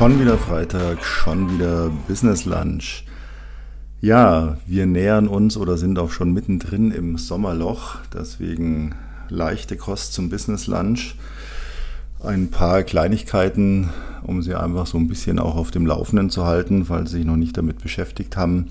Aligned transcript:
Schon 0.00 0.18
wieder 0.18 0.38
Freitag, 0.38 1.04
schon 1.04 1.52
wieder 1.52 1.90
Business 2.08 2.46
Lunch. 2.46 3.04
Ja, 4.00 4.56
wir 4.66 4.86
nähern 4.86 5.28
uns 5.28 5.58
oder 5.58 5.76
sind 5.76 5.98
auch 5.98 6.10
schon 6.10 6.32
mittendrin 6.32 6.90
im 6.90 7.18
Sommerloch, 7.18 7.96
deswegen 8.14 8.94
leichte 9.28 9.76
Kost 9.76 10.14
zum 10.14 10.30
Business 10.30 10.66
Lunch. 10.68 11.16
Ein 12.18 12.48
paar 12.48 12.82
Kleinigkeiten, 12.82 13.90
um 14.22 14.40
Sie 14.40 14.54
einfach 14.54 14.86
so 14.86 14.96
ein 14.96 15.06
bisschen 15.06 15.38
auch 15.38 15.56
auf 15.56 15.70
dem 15.70 15.84
Laufenden 15.84 16.30
zu 16.30 16.46
halten, 16.46 16.86
falls 16.86 17.10
Sie 17.10 17.18
sich 17.18 17.26
noch 17.26 17.36
nicht 17.36 17.58
damit 17.58 17.82
beschäftigt 17.82 18.38
haben, 18.38 18.68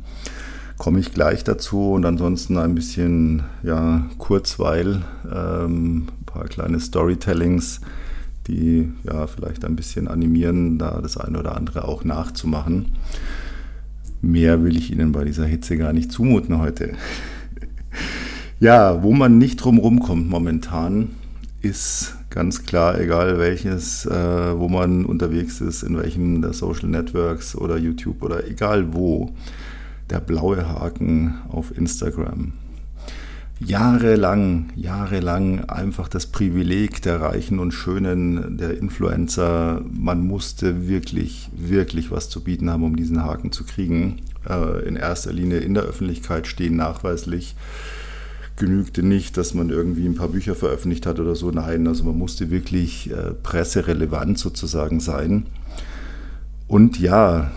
komme 0.79 0.99
ich 0.99 1.13
gleich 1.13 1.43
dazu 1.43 1.91
und 1.91 2.05
ansonsten 2.05 2.57
ein 2.57 2.73
bisschen 2.73 3.43
ja, 3.61 4.03
Kurzweil, 4.17 5.03
ähm, 5.31 6.07
ein 6.21 6.25
paar 6.25 6.45
kleine 6.45 6.79
Storytellings 6.79 7.81
die 8.49 8.89
ja 9.03 9.27
vielleicht 9.27 9.63
ein 9.63 9.75
bisschen 9.75 10.07
animieren, 10.07 10.77
da 10.77 10.99
das 11.01 11.17
eine 11.17 11.39
oder 11.39 11.55
andere 11.55 11.87
auch 11.87 12.03
nachzumachen. 12.03 12.87
Mehr 14.21 14.63
will 14.63 14.75
ich 14.75 14.91
Ihnen 14.91 15.11
bei 15.11 15.23
dieser 15.23 15.45
Hitze 15.45 15.77
gar 15.77 15.93
nicht 15.93 16.11
zumuten 16.11 16.59
heute. 16.59 16.93
ja, 18.59 19.01
wo 19.03 19.13
man 19.13 19.37
nicht 19.37 19.57
drum 19.57 19.77
rumkommt 19.77 20.29
momentan, 20.29 21.09
ist 21.61 22.15
ganz 22.29 22.65
klar, 22.65 22.99
egal 22.99 23.37
welches, 23.37 24.05
äh, 24.05 24.57
wo 24.57 24.67
man 24.67 25.05
unterwegs 25.05 25.61
ist, 25.61 25.83
in 25.83 25.97
welchem 25.97 26.41
der 26.41 26.53
Social 26.53 26.89
Networks 26.89 27.55
oder 27.55 27.77
YouTube 27.77 28.23
oder 28.23 28.47
egal 28.47 28.93
wo, 28.93 29.31
der 30.09 30.19
blaue 30.19 30.67
Haken 30.67 31.35
auf 31.49 31.75
Instagram 31.77 32.53
jahrelang, 33.59 34.71
jahrelang 34.75 35.65
einfach 35.65 36.07
das 36.07 36.27
Privileg 36.27 37.01
der 37.01 37.21
Reichen 37.21 37.59
und 37.59 37.73
Schönen, 37.73 38.57
der 38.57 38.77
Influencer. 38.77 39.81
Man 39.91 40.25
musste 40.25 40.87
wirklich, 40.87 41.49
wirklich 41.55 42.11
was 42.11 42.29
zu 42.29 42.43
bieten 42.43 42.69
haben, 42.69 42.83
um 42.83 42.95
diesen 42.95 43.23
Haken 43.23 43.51
zu 43.51 43.65
kriegen. 43.65 44.21
Äh, 44.47 44.87
in 44.87 44.95
erster 44.95 45.33
Linie 45.33 45.59
in 45.59 45.73
der 45.73 45.83
Öffentlichkeit 45.83 46.47
stehen 46.47 46.77
nachweislich. 46.77 47.55
Genügte 48.55 49.03
nicht, 49.03 49.37
dass 49.37 49.53
man 49.53 49.69
irgendwie 49.69 50.05
ein 50.05 50.15
paar 50.15 50.29
Bücher 50.29 50.55
veröffentlicht 50.55 51.05
hat 51.05 51.19
oder 51.19 51.35
so. 51.35 51.51
Nein, 51.51 51.87
also 51.87 52.03
man 52.03 52.17
musste 52.17 52.49
wirklich 52.49 53.11
äh, 53.11 53.33
presserelevant 53.43 54.37
sozusagen 54.37 54.99
sein. 54.99 55.45
Und 56.67 56.99
ja, 56.99 57.51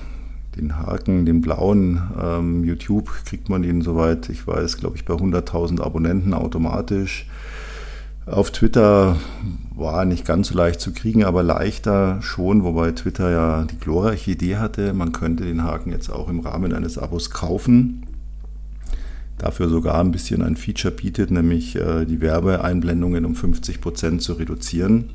den 0.56 0.76
Haken, 0.76 1.24
den 1.24 1.40
blauen 1.40 2.02
ähm, 2.20 2.64
YouTube 2.64 3.10
kriegt 3.24 3.48
man 3.48 3.64
ihn 3.64 3.82
soweit, 3.82 4.28
ich 4.28 4.46
weiß, 4.46 4.78
glaube 4.78 4.96
ich, 4.96 5.04
bei 5.04 5.14
100.000 5.14 5.80
Abonnenten 5.80 6.34
automatisch. 6.34 7.26
Auf 8.26 8.52
Twitter 8.52 9.16
war 9.74 10.04
nicht 10.04 10.24
ganz 10.24 10.48
so 10.48 10.56
leicht 10.56 10.80
zu 10.80 10.92
kriegen, 10.92 11.24
aber 11.24 11.42
leichter 11.42 12.22
schon, 12.22 12.62
wobei 12.62 12.92
Twitter 12.92 13.30
ja 13.30 13.64
die 13.64 13.78
glorreiche 13.78 14.32
Idee 14.32 14.56
hatte, 14.56 14.92
man 14.92 15.12
könnte 15.12 15.44
den 15.44 15.64
Haken 15.64 15.90
jetzt 15.90 16.10
auch 16.10 16.28
im 16.28 16.40
Rahmen 16.40 16.72
eines 16.72 16.98
Abos 16.98 17.30
kaufen. 17.30 18.06
Dafür 19.38 19.68
sogar 19.68 19.98
ein 19.98 20.12
bisschen 20.12 20.42
ein 20.42 20.54
Feature 20.54 20.94
bietet, 20.94 21.32
nämlich 21.32 21.74
äh, 21.74 22.04
die 22.04 22.20
Werbeeinblendungen 22.20 23.24
um 23.24 23.34
50 23.34 23.80
Prozent 23.80 24.22
zu 24.22 24.34
reduzieren. 24.34 25.10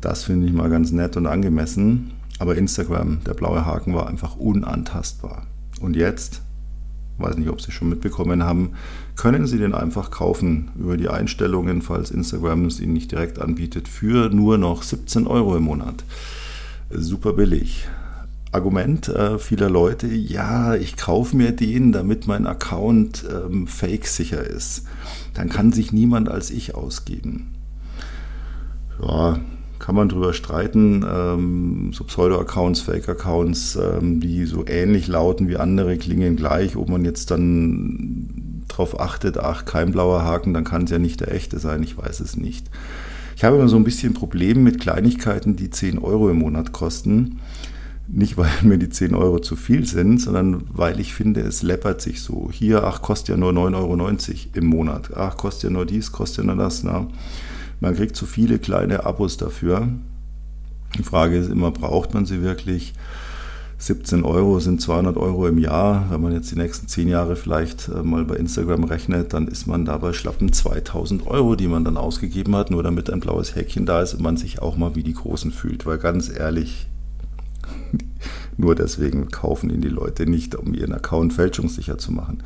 Das 0.00 0.24
finde 0.24 0.48
ich 0.48 0.52
mal 0.52 0.70
ganz 0.70 0.90
nett 0.90 1.16
und 1.16 1.28
angemessen. 1.28 2.10
Aber 2.42 2.56
Instagram, 2.56 3.20
der 3.24 3.34
blaue 3.34 3.64
Haken 3.64 3.94
war 3.94 4.08
einfach 4.08 4.34
unantastbar. 4.34 5.46
Und 5.80 5.94
jetzt, 5.94 6.42
weiß 7.18 7.36
nicht, 7.36 7.48
ob 7.48 7.60
Sie 7.60 7.70
schon 7.70 7.88
mitbekommen 7.88 8.42
haben, 8.42 8.72
können 9.14 9.46
Sie 9.46 9.58
den 9.58 9.72
einfach 9.72 10.10
kaufen 10.10 10.72
über 10.76 10.96
die 10.96 11.08
Einstellungen, 11.08 11.82
falls 11.82 12.10
Instagram 12.10 12.64
es 12.64 12.80
Ihnen 12.80 12.94
nicht 12.94 13.12
direkt 13.12 13.38
anbietet, 13.38 13.86
für 13.86 14.28
nur 14.28 14.58
noch 14.58 14.82
17 14.82 15.28
Euro 15.28 15.56
im 15.56 15.62
Monat. 15.62 16.02
Super 16.90 17.34
billig. 17.34 17.86
Argument 18.50 19.06
äh, 19.06 19.38
vieler 19.38 19.70
Leute, 19.70 20.08
ja, 20.08 20.74
ich 20.74 20.96
kaufe 20.96 21.36
mir 21.36 21.52
den, 21.52 21.92
damit 21.92 22.26
mein 22.26 22.48
Account 22.48 23.24
ähm, 23.32 23.68
fake 23.68 24.08
sicher 24.08 24.42
ist. 24.42 24.82
Dann 25.34 25.48
kann 25.48 25.70
sich 25.70 25.92
niemand 25.92 26.28
als 26.28 26.50
ich 26.50 26.74
ausgeben. 26.74 27.54
Ja, 29.00 29.38
kann 29.82 29.96
man 29.96 30.08
drüber 30.08 30.32
streiten. 30.32 31.04
Ähm, 31.06 31.90
so 31.92 32.04
Pseudo-Accounts, 32.04 32.80
Fake-Accounts, 32.80 33.76
ähm, 33.76 34.20
die 34.20 34.46
so 34.46 34.64
ähnlich 34.66 35.08
lauten 35.08 35.48
wie 35.48 35.56
andere, 35.56 35.98
klingen 35.98 36.36
gleich. 36.36 36.76
Ob 36.76 36.88
man 36.88 37.04
jetzt 37.04 37.32
dann 37.32 38.62
darauf 38.68 39.00
achtet, 39.00 39.38
ach, 39.38 39.64
kein 39.64 39.90
blauer 39.90 40.22
Haken, 40.22 40.54
dann 40.54 40.64
kann 40.64 40.84
es 40.84 40.90
ja 40.90 41.00
nicht 41.00 41.20
der 41.20 41.34
echte 41.34 41.58
sein. 41.58 41.82
Ich 41.82 41.98
weiß 41.98 42.20
es 42.20 42.36
nicht. 42.36 42.70
Ich 43.36 43.42
habe 43.42 43.56
immer 43.56 43.68
so 43.68 43.76
ein 43.76 43.84
bisschen 43.84 44.14
Problem 44.14 44.62
mit 44.62 44.80
Kleinigkeiten, 44.80 45.56
die 45.56 45.68
10 45.68 45.98
Euro 45.98 46.30
im 46.30 46.38
Monat 46.38 46.70
kosten. 46.70 47.40
Nicht, 48.06 48.36
weil 48.36 48.50
mir 48.62 48.78
die 48.78 48.88
10 48.88 49.16
Euro 49.16 49.40
zu 49.40 49.56
viel 49.56 49.84
sind, 49.84 50.20
sondern 50.20 50.62
weil 50.72 51.00
ich 51.00 51.12
finde, 51.12 51.40
es 51.40 51.62
läppert 51.62 52.00
sich 52.00 52.22
so. 52.22 52.50
Hier, 52.52 52.84
ach, 52.84 53.02
kostet 53.02 53.30
ja 53.30 53.36
nur 53.36 53.50
9,90 53.50 53.74
Euro 53.74 54.10
im 54.54 54.66
Monat. 54.66 55.10
Ach, 55.16 55.36
kostet 55.36 55.64
ja 55.64 55.70
nur 55.70 55.86
dies, 55.86 56.12
kostet 56.12 56.44
ja 56.44 56.54
nur 56.54 56.62
das. 56.62 56.84
Na. 56.84 57.08
Man 57.82 57.96
kriegt 57.96 58.14
zu 58.14 58.26
viele 58.26 58.60
kleine 58.60 59.04
Abos 59.04 59.38
dafür. 59.38 59.88
Die 60.96 61.02
Frage 61.02 61.36
ist 61.36 61.50
immer, 61.50 61.72
braucht 61.72 62.14
man 62.14 62.26
sie 62.26 62.40
wirklich? 62.40 62.94
17 63.78 64.22
Euro 64.22 64.60
sind 64.60 64.80
200 64.80 65.16
Euro 65.16 65.48
im 65.48 65.58
Jahr. 65.58 66.06
Wenn 66.08 66.20
man 66.20 66.32
jetzt 66.32 66.52
die 66.52 66.56
nächsten 66.56 66.86
10 66.86 67.08
Jahre 67.08 67.34
vielleicht 67.34 67.88
äh, 67.88 68.04
mal 68.04 68.24
bei 68.24 68.36
Instagram 68.36 68.84
rechnet, 68.84 69.32
dann 69.32 69.48
ist 69.48 69.66
man 69.66 69.84
dabei 69.84 70.12
schlappen 70.12 70.52
2000 70.52 71.26
Euro, 71.26 71.56
die 71.56 71.66
man 71.66 71.84
dann 71.84 71.96
ausgegeben 71.96 72.54
hat, 72.54 72.70
nur 72.70 72.84
damit 72.84 73.10
ein 73.10 73.18
blaues 73.18 73.56
Häkchen 73.56 73.84
da 73.84 74.00
ist 74.00 74.14
und 74.14 74.22
man 74.22 74.36
sich 74.36 74.62
auch 74.62 74.76
mal 74.76 74.94
wie 74.94 75.02
die 75.02 75.14
Großen 75.14 75.50
fühlt. 75.50 75.84
Weil 75.84 75.98
ganz 75.98 76.30
ehrlich, 76.30 76.86
nur 78.56 78.76
deswegen 78.76 79.28
kaufen 79.32 79.70
ihn 79.70 79.80
die 79.80 79.88
Leute 79.88 80.30
nicht, 80.30 80.54
um 80.54 80.72
ihren 80.72 80.92
Account 80.92 81.32
fälschungssicher 81.32 81.98
zu 81.98 82.12
machen. 82.12 82.44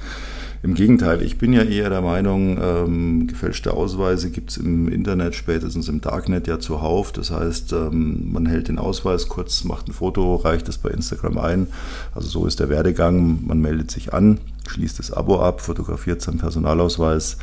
Im 0.67 0.75
Gegenteil, 0.75 1.23
ich 1.23 1.39
bin 1.39 1.53
ja 1.53 1.63
eher 1.63 1.91
der 1.91 2.01
Meinung, 2.01 2.59
ähm, 2.61 3.29
gefälschte 3.29 3.73
Ausweise 3.73 4.31
gibt 4.31 4.51
es 4.51 4.57
im 4.57 4.89
Internet, 4.89 5.37
spätestens 5.37 5.89
im 5.89 6.01
Darknet 6.01 6.49
ja 6.49 6.59
zuhauf. 6.59 7.13
Das 7.13 7.31
heißt, 7.31 7.73
ähm, 7.73 8.33
man 8.33 8.47
hält 8.47 8.67
den 8.67 8.81
Ausweis 8.81 9.29
kurz, 9.29 9.63
macht 9.63 9.87
ein 9.87 9.93
Foto, 9.93 10.35
reicht 10.35 10.69
es 10.69 10.79
bei 10.79 10.91
Instagram 10.91 11.39
ein. 11.39 11.69
Also 12.17 12.27
so 12.27 12.47
ist 12.47 12.59
der 12.59 12.69
Werdegang. 12.69 13.47
Man 13.47 13.61
meldet 13.61 13.93
sich 13.93 14.13
an, 14.13 14.41
schließt 14.67 14.99
das 14.99 15.13
Abo 15.13 15.41
ab, 15.41 15.61
fotografiert 15.61 16.21
seinen 16.21 16.39
Personalausweis. 16.39 17.37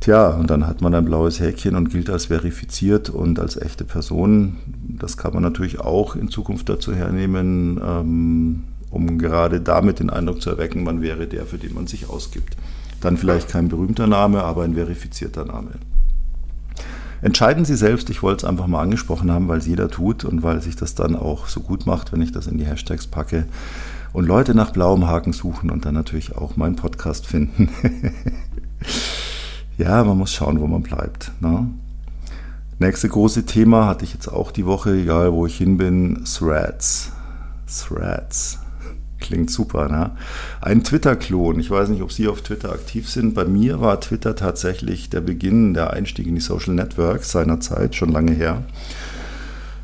Tja, 0.00 0.30
und 0.30 0.48
dann 0.48 0.66
hat 0.66 0.80
man 0.80 0.94
ein 0.94 1.04
blaues 1.04 1.38
Häkchen 1.38 1.76
und 1.76 1.90
gilt 1.90 2.08
als 2.08 2.24
verifiziert 2.26 3.10
und 3.10 3.40
als 3.40 3.58
echte 3.58 3.84
Person. 3.84 4.56
Das 4.88 5.18
kann 5.18 5.34
man 5.34 5.42
natürlich 5.42 5.80
auch 5.80 6.16
in 6.16 6.28
Zukunft 6.28 6.70
dazu 6.70 6.94
hernehmen, 6.94 7.78
ähm, 7.86 8.64
um 8.92 9.18
gerade 9.18 9.60
damit 9.60 9.98
den 9.98 10.10
Eindruck 10.10 10.42
zu 10.42 10.50
erwecken, 10.50 10.84
man 10.84 11.02
wäre 11.02 11.26
der, 11.26 11.46
für 11.46 11.58
den 11.58 11.74
man 11.74 11.86
sich 11.86 12.08
ausgibt. 12.08 12.56
Dann 13.00 13.16
vielleicht 13.16 13.48
kein 13.48 13.68
berühmter 13.68 14.06
Name, 14.06 14.44
aber 14.44 14.62
ein 14.62 14.74
verifizierter 14.74 15.44
Name. 15.44 15.70
Entscheiden 17.22 17.64
Sie 17.64 17.76
selbst, 17.76 18.10
ich 18.10 18.22
wollte 18.22 18.44
es 18.44 18.48
einfach 18.48 18.66
mal 18.66 18.82
angesprochen 18.82 19.30
haben, 19.30 19.48
weil 19.48 19.58
es 19.58 19.66
jeder 19.66 19.88
tut 19.88 20.24
und 20.24 20.42
weil 20.42 20.60
sich 20.60 20.76
das 20.76 20.94
dann 20.94 21.16
auch 21.16 21.46
so 21.46 21.60
gut 21.60 21.86
macht, 21.86 22.12
wenn 22.12 22.20
ich 22.20 22.32
das 22.32 22.48
in 22.48 22.58
die 22.58 22.66
Hashtags 22.66 23.06
packe 23.06 23.46
und 24.12 24.26
Leute 24.26 24.54
nach 24.54 24.72
blauem 24.72 25.06
Haken 25.06 25.32
suchen 25.32 25.70
und 25.70 25.84
dann 25.84 25.94
natürlich 25.94 26.36
auch 26.36 26.56
meinen 26.56 26.76
Podcast 26.76 27.26
finden. 27.26 27.68
ja, 29.78 30.04
man 30.04 30.18
muss 30.18 30.32
schauen, 30.32 30.60
wo 30.60 30.66
man 30.66 30.82
bleibt. 30.82 31.32
Ne? 31.40 31.68
Nächste 32.78 33.08
große 33.08 33.46
Thema 33.46 33.86
hatte 33.86 34.04
ich 34.04 34.12
jetzt 34.12 34.28
auch 34.28 34.50
die 34.50 34.66
Woche, 34.66 34.90
egal 34.94 35.32
wo 35.32 35.46
ich 35.46 35.56
hin 35.56 35.76
bin, 35.76 36.24
Threads. 36.24 37.12
Threads. 37.66 38.61
Klingt 39.22 39.52
super, 39.52 39.88
ne? 39.88 40.10
Ein 40.60 40.82
Twitter-Klon. 40.82 41.60
Ich 41.60 41.70
weiß 41.70 41.88
nicht, 41.90 42.02
ob 42.02 42.10
Sie 42.10 42.26
auf 42.26 42.42
Twitter 42.42 42.72
aktiv 42.72 43.08
sind. 43.08 43.34
Bei 43.34 43.44
mir 43.44 43.80
war 43.80 44.00
Twitter 44.00 44.34
tatsächlich 44.34 45.10
der 45.10 45.20
Beginn, 45.20 45.74
der 45.74 45.92
Einstieg 45.92 46.26
in 46.26 46.34
die 46.34 46.40
Social 46.40 46.74
Networks 46.74 47.30
seiner 47.30 47.60
Zeit, 47.60 47.94
schon 47.94 48.10
lange 48.10 48.32
her. 48.32 48.64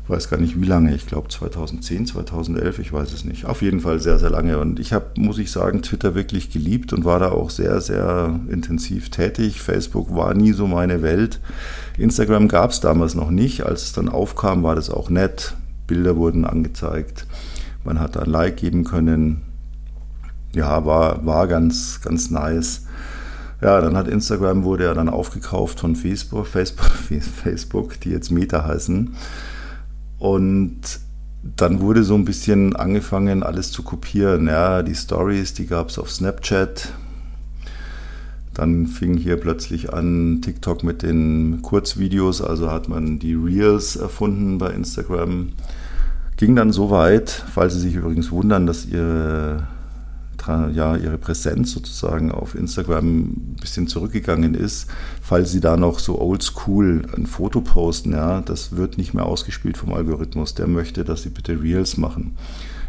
Ich 0.03 0.09
weiß 0.09 0.29
gar 0.29 0.39
nicht 0.41 0.59
wie 0.59 0.65
lange, 0.65 0.93
ich 0.93 1.07
glaube 1.07 1.29
2010, 1.29 2.07
2011, 2.07 2.79
ich 2.79 2.91
weiß 2.91 3.13
es 3.13 3.23
nicht. 3.23 3.45
Auf 3.45 3.61
jeden 3.61 3.79
Fall 3.79 3.99
sehr, 3.99 4.19
sehr 4.19 4.29
lange. 4.29 4.59
Und 4.59 4.77
ich 4.79 4.91
habe, 4.91 5.05
muss 5.15 5.37
ich 5.37 5.51
sagen, 5.51 5.83
Twitter 5.83 6.15
wirklich 6.15 6.51
geliebt 6.51 6.91
und 6.91 7.05
war 7.05 7.19
da 7.19 7.29
auch 7.29 7.49
sehr, 7.49 7.79
sehr 7.79 8.37
intensiv 8.49 9.09
tätig. 9.09 9.61
Facebook 9.61 10.13
war 10.13 10.33
nie 10.33 10.51
so 10.51 10.67
meine 10.67 11.01
Welt. 11.01 11.39
Instagram 11.97 12.49
gab 12.49 12.71
es 12.71 12.81
damals 12.81 13.15
noch 13.15 13.31
nicht. 13.31 13.65
Als 13.65 13.83
es 13.83 13.93
dann 13.93 14.09
aufkam, 14.09 14.63
war 14.63 14.75
das 14.75 14.89
auch 14.89 15.09
nett. 15.09 15.53
Bilder 15.87 16.17
wurden 16.17 16.43
angezeigt. 16.43 17.25
Man 17.83 17.99
hat 17.99 18.17
ein 18.17 18.29
Like 18.29 18.57
geben 18.57 18.83
können. 18.83 19.41
Ja, 20.53 20.85
war, 20.85 21.25
war 21.25 21.47
ganz, 21.47 22.01
ganz 22.01 22.29
nice. 22.29 22.85
Ja, 23.61 23.81
dann 23.81 23.97
hat 23.97 24.07
Instagram 24.07 24.63
wurde 24.63 24.85
ja 24.85 24.93
dann 24.93 25.09
aufgekauft 25.09 25.79
von 25.81 25.95
Facebook, 25.95 26.47
Facebook, 26.47 26.91
Facebook, 27.43 27.99
die 27.99 28.09
jetzt 28.09 28.31
Meta 28.31 28.65
heißen. 28.65 29.15
Und 30.17 30.81
dann 31.43 31.79
wurde 31.79 32.03
so 32.03 32.15
ein 32.15 32.25
bisschen 32.25 32.75
angefangen, 32.75 33.43
alles 33.43 33.71
zu 33.71 33.83
kopieren. 33.83 34.47
Ja, 34.47 34.83
die 34.83 34.95
Stories, 34.95 35.53
die 35.53 35.67
gab 35.67 35.89
es 35.89 35.99
auf 35.99 36.09
Snapchat. 36.09 36.93
Dann 38.53 38.87
fing 38.87 39.15
hier 39.15 39.37
plötzlich 39.37 39.93
an 39.93 40.41
TikTok 40.41 40.83
mit 40.83 41.01
den 41.01 41.61
Kurzvideos, 41.61 42.41
also 42.41 42.71
hat 42.71 42.89
man 42.89 43.19
die 43.19 43.33
Reels 43.33 43.95
erfunden 43.95 44.57
bei 44.57 44.71
Instagram 44.71 45.49
Ging 46.39 46.55
dann 46.55 46.71
so 46.71 46.89
weit, 46.89 47.43
falls 47.53 47.73
Sie 47.73 47.81
sich 47.81 47.95
übrigens 47.95 48.31
wundern, 48.31 48.65
dass 48.65 48.85
ihr 48.85 49.67
ja, 50.73 50.95
ihre 50.95 51.17
Präsenz 51.17 51.73
sozusagen 51.73 52.31
auf 52.31 52.55
Instagram 52.55 53.05
ein 53.05 53.57
bisschen 53.59 53.87
zurückgegangen 53.87 54.55
ist, 54.55 54.89
falls 55.21 55.51
sie 55.51 55.59
da 55.59 55.75
noch 55.75 55.99
so 55.99 56.17
oldschool 56.17 57.03
ein 57.13 57.27
Foto 57.27 57.59
posten, 57.59 58.13
ja, 58.13 58.39
das 58.39 58.77
wird 58.77 58.97
nicht 58.97 59.13
mehr 59.13 59.25
ausgespielt 59.25 59.77
vom 59.77 59.93
Algorithmus. 59.93 60.55
Der 60.55 60.67
möchte, 60.67 61.03
dass 61.03 61.23
sie 61.23 61.29
bitte 61.29 61.61
Reels 61.61 61.97
machen. 61.97 62.37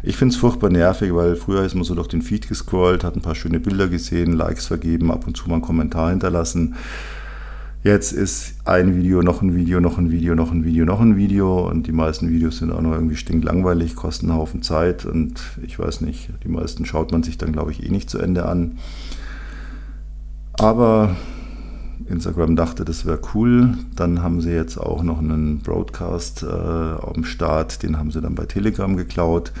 Ich 0.01 0.15
finde 0.15 0.33
es 0.33 0.39
furchtbar 0.39 0.69
nervig, 0.69 1.13
weil 1.13 1.35
früher 1.35 1.65
ist 1.65 1.75
man 1.75 1.83
so 1.83 1.93
durch 1.93 2.07
den 2.07 2.21
Feed 2.21 2.47
gescrollt, 2.47 3.03
hat 3.03 3.17
ein 3.17 3.21
paar 3.21 3.35
schöne 3.35 3.59
Bilder 3.59 3.89
gesehen, 3.89 4.31
Likes 4.31 4.65
vergeben, 4.65 5.11
ab 5.11 5.27
und 5.27 5.35
zu 5.35 5.49
mal 5.49 5.55
einen 5.55 5.61
Kommentar 5.61 6.09
hinterlassen. 6.09 6.75
Jetzt 7.83 8.11
ist 8.11 8.57
ein 8.63 8.95
Video, 8.95 9.23
noch 9.23 9.41
ein 9.41 9.55
Video, 9.55 9.79
noch 9.79 9.97
ein 9.97 10.11
Video, 10.11 10.35
noch 10.35 10.51
ein 10.51 10.63
Video, 10.63 10.85
noch 10.85 11.01
ein 11.01 11.15
Video 11.15 11.67
und 11.67 11.87
die 11.87 11.91
meisten 11.91 12.29
Videos 12.29 12.59
sind 12.59 12.71
auch 12.71 12.81
noch 12.81 12.91
irgendwie 12.91 13.15
stinklangweilig, 13.15 13.95
kosten 13.95 14.29
einen 14.29 14.37
Haufen 14.37 14.61
Zeit 14.61 15.05
und 15.05 15.41
ich 15.63 15.79
weiß 15.79 16.01
nicht, 16.01 16.29
die 16.43 16.47
meisten 16.47 16.85
schaut 16.85 17.11
man 17.11 17.23
sich 17.23 17.39
dann 17.39 17.53
glaube 17.53 17.71
ich 17.71 17.83
eh 17.83 17.89
nicht 17.89 18.07
zu 18.07 18.19
Ende 18.19 18.45
an. 18.45 18.77
Aber 20.53 21.15
Instagram 22.07 22.55
dachte, 22.55 22.85
das 22.85 23.07
wäre 23.07 23.19
cool. 23.33 23.73
Dann 23.95 24.21
haben 24.21 24.41
sie 24.41 24.51
jetzt 24.51 24.77
auch 24.77 25.01
noch 25.01 25.17
einen 25.17 25.59
Broadcast 25.59 26.43
äh, 26.43 26.45
am 26.45 27.23
Start, 27.23 27.81
den 27.81 27.97
haben 27.97 28.11
sie 28.11 28.21
dann 28.21 28.35
bei 28.35 28.45
Telegram 28.45 28.95
geklaut. 28.95 29.53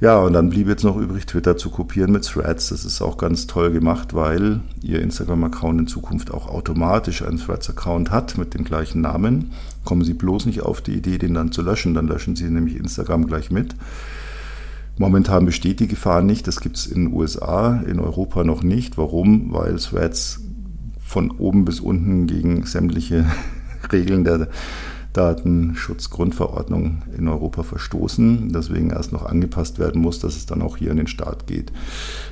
Ja, 0.00 0.20
und 0.20 0.32
dann 0.32 0.48
blieb 0.48 0.68
jetzt 0.68 0.84
noch 0.84 0.96
übrig, 0.96 1.26
Twitter 1.26 1.56
zu 1.56 1.70
kopieren 1.70 2.12
mit 2.12 2.24
Threads. 2.24 2.68
Das 2.68 2.84
ist 2.84 3.02
auch 3.02 3.18
ganz 3.18 3.48
toll 3.48 3.72
gemacht, 3.72 4.14
weil 4.14 4.60
Ihr 4.80 5.02
Instagram-Account 5.02 5.80
in 5.80 5.86
Zukunft 5.88 6.30
auch 6.32 6.46
automatisch 6.46 7.22
einen 7.22 7.38
Threads-Account 7.38 8.12
hat 8.12 8.38
mit 8.38 8.54
dem 8.54 8.62
gleichen 8.62 9.00
Namen. 9.00 9.50
Kommen 9.84 10.04
Sie 10.04 10.14
bloß 10.14 10.46
nicht 10.46 10.62
auf 10.62 10.82
die 10.82 10.94
Idee, 10.94 11.18
den 11.18 11.34
dann 11.34 11.50
zu 11.50 11.62
löschen. 11.62 11.94
Dann 11.94 12.06
löschen 12.06 12.36
Sie 12.36 12.44
nämlich 12.44 12.76
Instagram 12.76 13.26
gleich 13.26 13.50
mit. 13.50 13.74
Momentan 14.98 15.44
besteht 15.44 15.80
die 15.80 15.88
Gefahr 15.88 16.22
nicht. 16.22 16.46
Das 16.46 16.60
gibt 16.60 16.76
es 16.76 16.86
in 16.86 17.06
den 17.06 17.14
USA, 17.14 17.80
in 17.80 17.98
Europa 17.98 18.44
noch 18.44 18.62
nicht. 18.62 18.98
Warum? 18.98 19.52
Weil 19.52 19.78
Threads 19.78 20.42
von 21.04 21.32
oben 21.32 21.64
bis 21.64 21.80
unten 21.80 22.28
gegen 22.28 22.64
sämtliche 22.66 23.26
Regeln 23.92 24.22
der 24.22 24.46
Datenschutzgrundverordnung 25.18 27.02
in 27.16 27.26
Europa 27.26 27.64
verstoßen, 27.64 28.52
deswegen 28.52 28.90
erst 28.90 29.10
noch 29.12 29.26
angepasst 29.26 29.80
werden 29.80 30.00
muss, 30.00 30.20
dass 30.20 30.36
es 30.36 30.46
dann 30.46 30.62
auch 30.62 30.76
hier 30.76 30.92
in 30.92 30.96
den 30.96 31.08
Start 31.08 31.48
geht. 31.48 31.72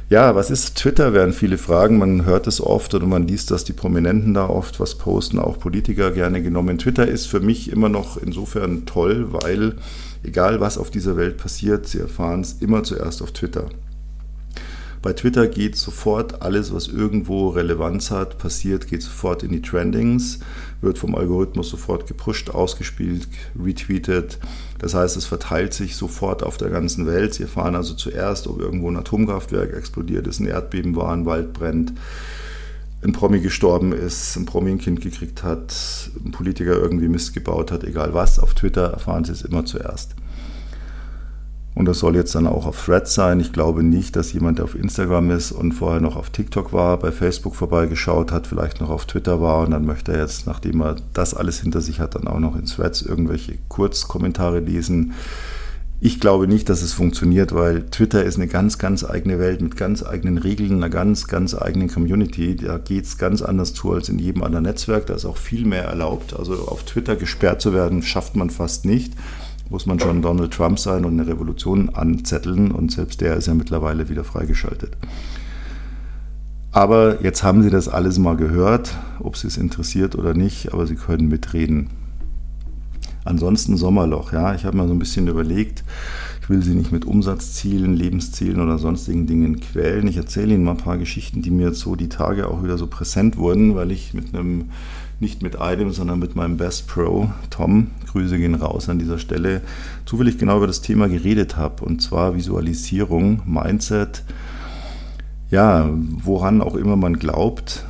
Ja, 0.08 0.36
was 0.36 0.50
ist 0.50 0.76
Twitter, 0.76 1.12
werden 1.12 1.32
viele 1.32 1.58
fragen. 1.58 1.98
Man 1.98 2.24
hört 2.24 2.46
es 2.46 2.60
oft 2.60 2.94
oder 2.94 3.06
man 3.06 3.26
liest, 3.26 3.50
dass 3.50 3.64
die 3.64 3.72
Prominenten 3.72 4.34
da 4.34 4.48
oft 4.48 4.78
was 4.78 4.94
posten, 4.94 5.40
auch 5.40 5.58
Politiker 5.58 6.12
gerne 6.12 6.42
genommen. 6.42 6.78
Twitter 6.78 7.08
ist 7.08 7.26
für 7.26 7.40
mich 7.40 7.72
immer 7.72 7.88
noch 7.88 8.18
insofern 8.18 8.86
toll, 8.86 9.32
weil 9.32 9.74
egal 10.22 10.60
was 10.60 10.78
auf 10.78 10.92
dieser 10.92 11.16
Welt 11.16 11.38
passiert, 11.38 11.88
Sie 11.88 11.98
erfahren 11.98 12.42
es 12.42 12.52
immer 12.60 12.84
zuerst 12.84 13.20
auf 13.20 13.32
Twitter. 13.32 13.68
Bei 15.06 15.12
Twitter 15.12 15.46
geht 15.46 15.76
sofort 15.76 16.42
alles, 16.42 16.74
was 16.74 16.88
irgendwo 16.88 17.50
Relevanz 17.50 18.10
hat, 18.10 18.38
passiert, 18.38 18.88
geht 18.88 19.02
sofort 19.02 19.44
in 19.44 19.52
die 19.52 19.62
Trendings, 19.62 20.40
wird 20.80 20.98
vom 20.98 21.14
Algorithmus 21.14 21.70
sofort 21.70 22.08
gepusht, 22.08 22.50
ausgespielt, 22.50 23.28
retweetet. 23.56 24.40
Das 24.80 24.94
heißt, 24.94 25.16
es 25.16 25.24
verteilt 25.24 25.74
sich 25.74 25.94
sofort 25.94 26.42
auf 26.42 26.56
der 26.56 26.70
ganzen 26.70 27.06
Welt. 27.06 27.34
Sie 27.34 27.44
erfahren 27.44 27.76
also 27.76 27.94
zuerst, 27.94 28.48
ob 28.48 28.58
irgendwo 28.58 28.90
ein 28.90 28.96
Atomkraftwerk 28.96 29.74
explodiert 29.74 30.26
ist, 30.26 30.40
ein 30.40 30.48
Erdbeben 30.48 30.96
war, 30.96 31.12
ein 31.12 31.24
Wald 31.24 31.52
brennt, 31.52 31.92
ein 33.04 33.12
Promi 33.12 33.38
gestorben 33.38 33.92
ist, 33.92 34.34
ein 34.34 34.44
Promi 34.44 34.72
ein 34.72 34.78
Kind 34.78 35.02
gekriegt 35.02 35.44
hat, 35.44 35.72
ein 36.24 36.32
Politiker 36.32 36.72
irgendwie 36.72 37.06
Mist 37.06 37.32
gebaut 37.32 37.70
hat, 37.70 37.84
egal 37.84 38.12
was. 38.12 38.40
Auf 38.40 38.54
Twitter 38.54 38.90
erfahren 38.90 39.24
Sie 39.24 39.30
es 39.30 39.42
immer 39.42 39.64
zuerst. 39.64 40.16
Und 41.76 41.84
das 41.84 41.98
soll 41.98 42.16
jetzt 42.16 42.34
dann 42.34 42.46
auch 42.46 42.64
auf 42.64 42.86
Threads 42.86 43.12
sein. 43.12 43.38
Ich 43.38 43.52
glaube 43.52 43.82
nicht, 43.82 44.16
dass 44.16 44.32
jemand, 44.32 44.56
der 44.56 44.64
auf 44.64 44.74
Instagram 44.74 45.30
ist 45.30 45.52
und 45.52 45.72
vorher 45.72 46.00
noch 46.00 46.16
auf 46.16 46.30
TikTok 46.30 46.72
war, 46.72 46.98
bei 46.98 47.12
Facebook 47.12 47.54
vorbeigeschaut 47.54 48.32
hat, 48.32 48.46
vielleicht 48.46 48.80
noch 48.80 48.88
auf 48.88 49.04
Twitter 49.04 49.42
war 49.42 49.60
und 49.60 49.72
dann 49.72 49.84
möchte 49.84 50.12
er 50.12 50.20
jetzt, 50.20 50.46
nachdem 50.46 50.80
er 50.80 50.96
das 51.12 51.34
alles 51.34 51.60
hinter 51.60 51.82
sich 51.82 52.00
hat, 52.00 52.14
dann 52.14 52.28
auch 52.28 52.38
noch 52.38 52.56
in 52.56 52.64
Threads 52.64 53.02
irgendwelche 53.02 53.58
Kurzkommentare 53.68 54.60
lesen. 54.60 55.12
Ich 56.00 56.18
glaube 56.18 56.48
nicht, 56.48 56.70
dass 56.70 56.80
es 56.80 56.94
funktioniert, 56.94 57.54
weil 57.54 57.82
Twitter 57.90 58.24
ist 58.24 58.36
eine 58.36 58.48
ganz, 58.48 58.78
ganz 58.78 59.04
eigene 59.04 59.38
Welt 59.38 59.60
mit 59.60 59.76
ganz 59.76 60.02
eigenen 60.02 60.38
Regeln, 60.38 60.78
einer 60.78 60.88
ganz, 60.88 61.28
ganz 61.28 61.54
eigenen 61.54 61.88
Community. 61.88 62.56
Da 62.56 62.78
geht 62.78 63.04
es 63.04 63.18
ganz 63.18 63.42
anders 63.42 63.74
zu 63.74 63.92
als 63.92 64.08
in 64.08 64.18
jedem 64.18 64.42
anderen 64.42 64.64
Netzwerk. 64.64 65.06
Da 65.06 65.14
ist 65.14 65.26
auch 65.26 65.36
viel 65.36 65.66
mehr 65.66 65.84
erlaubt. 65.84 66.34
Also 66.38 66.54
auf 66.54 66.84
Twitter 66.84 67.16
gesperrt 67.16 67.60
zu 67.60 67.74
werden, 67.74 68.02
schafft 68.02 68.34
man 68.34 68.48
fast 68.48 68.86
nicht 68.86 69.12
muss 69.70 69.86
man 69.86 69.98
schon 69.98 70.22
Donald 70.22 70.52
Trump 70.52 70.78
sein 70.78 71.04
und 71.04 71.18
eine 71.18 71.28
Revolution 71.28 71.90
anzetteln 71.90 72.70
und 72.70 72.92
selbst 72.92 73.20
der 73.20 73.36
ist 73.36 73.46
ja 73.46 73.54
mittlerweile 73.54 74.08
wieder 74.08 74.24
freigeschaltet. 74.24 74.96
Aber 76.72 77.22
jetzt 77.22 77.42
haben 77.42 77.62
Sie 77.62 77.70
das 77.70 77.88
alles 77.88 78.18
mal 78.18 78.36
gehört, 78.36 78.96
ob 79.18 79.36
Sie 79.36 79.46
es 79.46 79.56
interessiert 79.56 80.14
oder 80.14 80.34
nicht, 80.34 80.72
aber 80.72 80.86
Sie 80.86 80.96
können 80.96 81.28
mitreden. 81.28 81.88
Ansonsten 83.24 83.76
Sommerloch, 83.76 84.32
ja. 84.32 84.54
Ich 84.54 84.64
habe 84.64 84.76
mal 84.76 84.86
so 84.86 84.94
ein 84.94 85.00
bisschen 85.00 85.26
überlegt, 85.26 85.82
ich 86.42 86.48
will 86.48 86.62
Sie 86.62 86.74
nicht 86.74 86.92
mit 86.92 87.04
Umsatzzielen, 87.04 87.96
Lebenszielen 87.96 88.60
oder 88.60 88.78
sonstigen 88.78 89.26
Dingen 89.26 89.58
quälen. 89.58 90.06
Ich 90.06 90.16
erzähle 90.16 90.54
Ihnen 90.54 90.64
mal 90.64 90.72
ein 90.72 90.76
paar 90.76 90.98
Geschichten, 90.98 91.42
die 91.42 91.50
mir 91.50 91.68
jetzt 91.68 91.80
so 91.80 91.96
die 91.96 92.08
Tage 92.08 92.46
auch 92.46 92.62
wieder 92.62 92.78
so 92.78 92.86
präsent 92.86 93.36
wurden, 93.36 93.74
weil 93.74 93.90
ich 93.90 94.14
mit 94.14 94.32
einem 94.34 94.66
nicht 95.18 95.42
mit 95.42 95.58
einem, 95.58 95.92
sondern 95.92 96.18
mit 96.18 96.36
meinem 96.36 96.56
Best 96.56 96.88
Pro, 96.88 97.30
Tom, 97.50 97.88
Grüße 98.16 98.38
gehen 98.38 98.54
raus 98.54 98.88
an 98.88 98.98
dieser 98.98 99.18
Stelle, 99.18 99.60
zufällig 100.06 100.38
genau 100.38 100.56
über 100.56 100.66
das 100.66 100.80
Thema 100.80 101.06
geredet 101.06 101.58
habe, 101.58 101.84
und 101.84 102.00
zwar 102.00 102.34
Visualisierung, 102.34 103.42
Mindset, 103.44 104.24
ja, 105.50 105.90
woran 105.92 106.62
auch 106.62 106.76
immer 106.76 106.96
man 106.96 107.18
glaubt, 107.18 107.84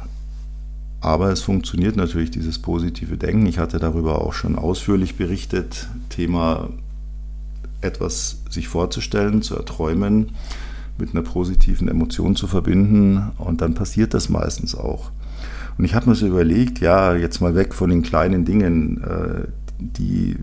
aber 1.01 1.31
es 1.31 1.43
funktioniert 1.43 1.95
natürlich, 1.95 2.33
dieses 2.33 2.59
positive 2.59 3.17
Denken. 3.17 3.47
Ich 3.47 3.59
hatte 3.59 3.79
darüber 3.79 4.21
auch 4.21 4.33
schon 4.33 4.57
ausführlich 4.57 5.15
berichtet, 5.17 5.89
Thema 6.09 6.71
etwas 7.81 8.43
sich 8.51 8.67
vorzustellen, 8.67 9.43
zu 9.43 9.55
erträumen, 9.55 10.33
mit 10.99 11.13
einer 11.13 11.23
positiven 11.23 11.89
Emotion 11.89 12.35
zu 12.35 12.49
verbinden 12.49 13.31
und 13.39 13.61
dann 13.61 13.75
passiert 13.75 14.13
das 14.13 14.29
meistens 14.29 14.75
auch. 14.75 15.13
Und 15.79 15.85
ich 15.85 15.95
habe 15.95 16.09
mir 16.09 16.17
so 16.17 16.27
überlegt, 16.27 16.81
ja, 16.81 17.15
jetzt 17.15 17.41
mal 17.41 17.55
weg 17.55 17.75
von 17.75 17.91
den 17.91 18.03
kleinen 18.03 18.45
Dingen, 18.45 19.05
äh, 19.05 19.47
die 19.79 20.37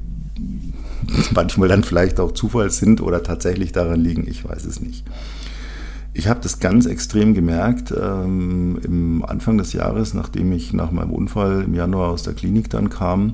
manchmal 1.34 1.70
dann 1.70 1.84
vielleicht 1.84 2.20
auch 2.20 2.32
Zufall 2.32 2.70
sind 2.70 3.02
oder 3.02 3.24
tatsächlich 3.24 3.72
daran 3.72 4.00
liegen, 4.00 4.28
ich 4.28 4.48
weiß 4.48 4.66
es 4.66 4.80
nicht. 4.82 5.06
Ich 6.16 6.28
habe 6.28 6.42
das 6.42 6.60
ganz 6.60 6.86
extrem 6.86 7.34
gemerkt 7.34 7.92
ähm, 8.00 8.80
im 8.84 9.26
Anfang 9.26 9.58
des 9.58 9.74
Jahres, 9.74 10.14
nachdem 10.14 10.52
ich 10.52 10.72
nach 10.72 10.92
meinem 10.92 11.10
Unfall 11.10 11.64
im 11.64 11.74
Januar 11.74 12.10
aus 12.10 12.22
der 12.22 12.34
Klinik 12.34 12.70
dann 12.70 12.92
kam 12.92 13.34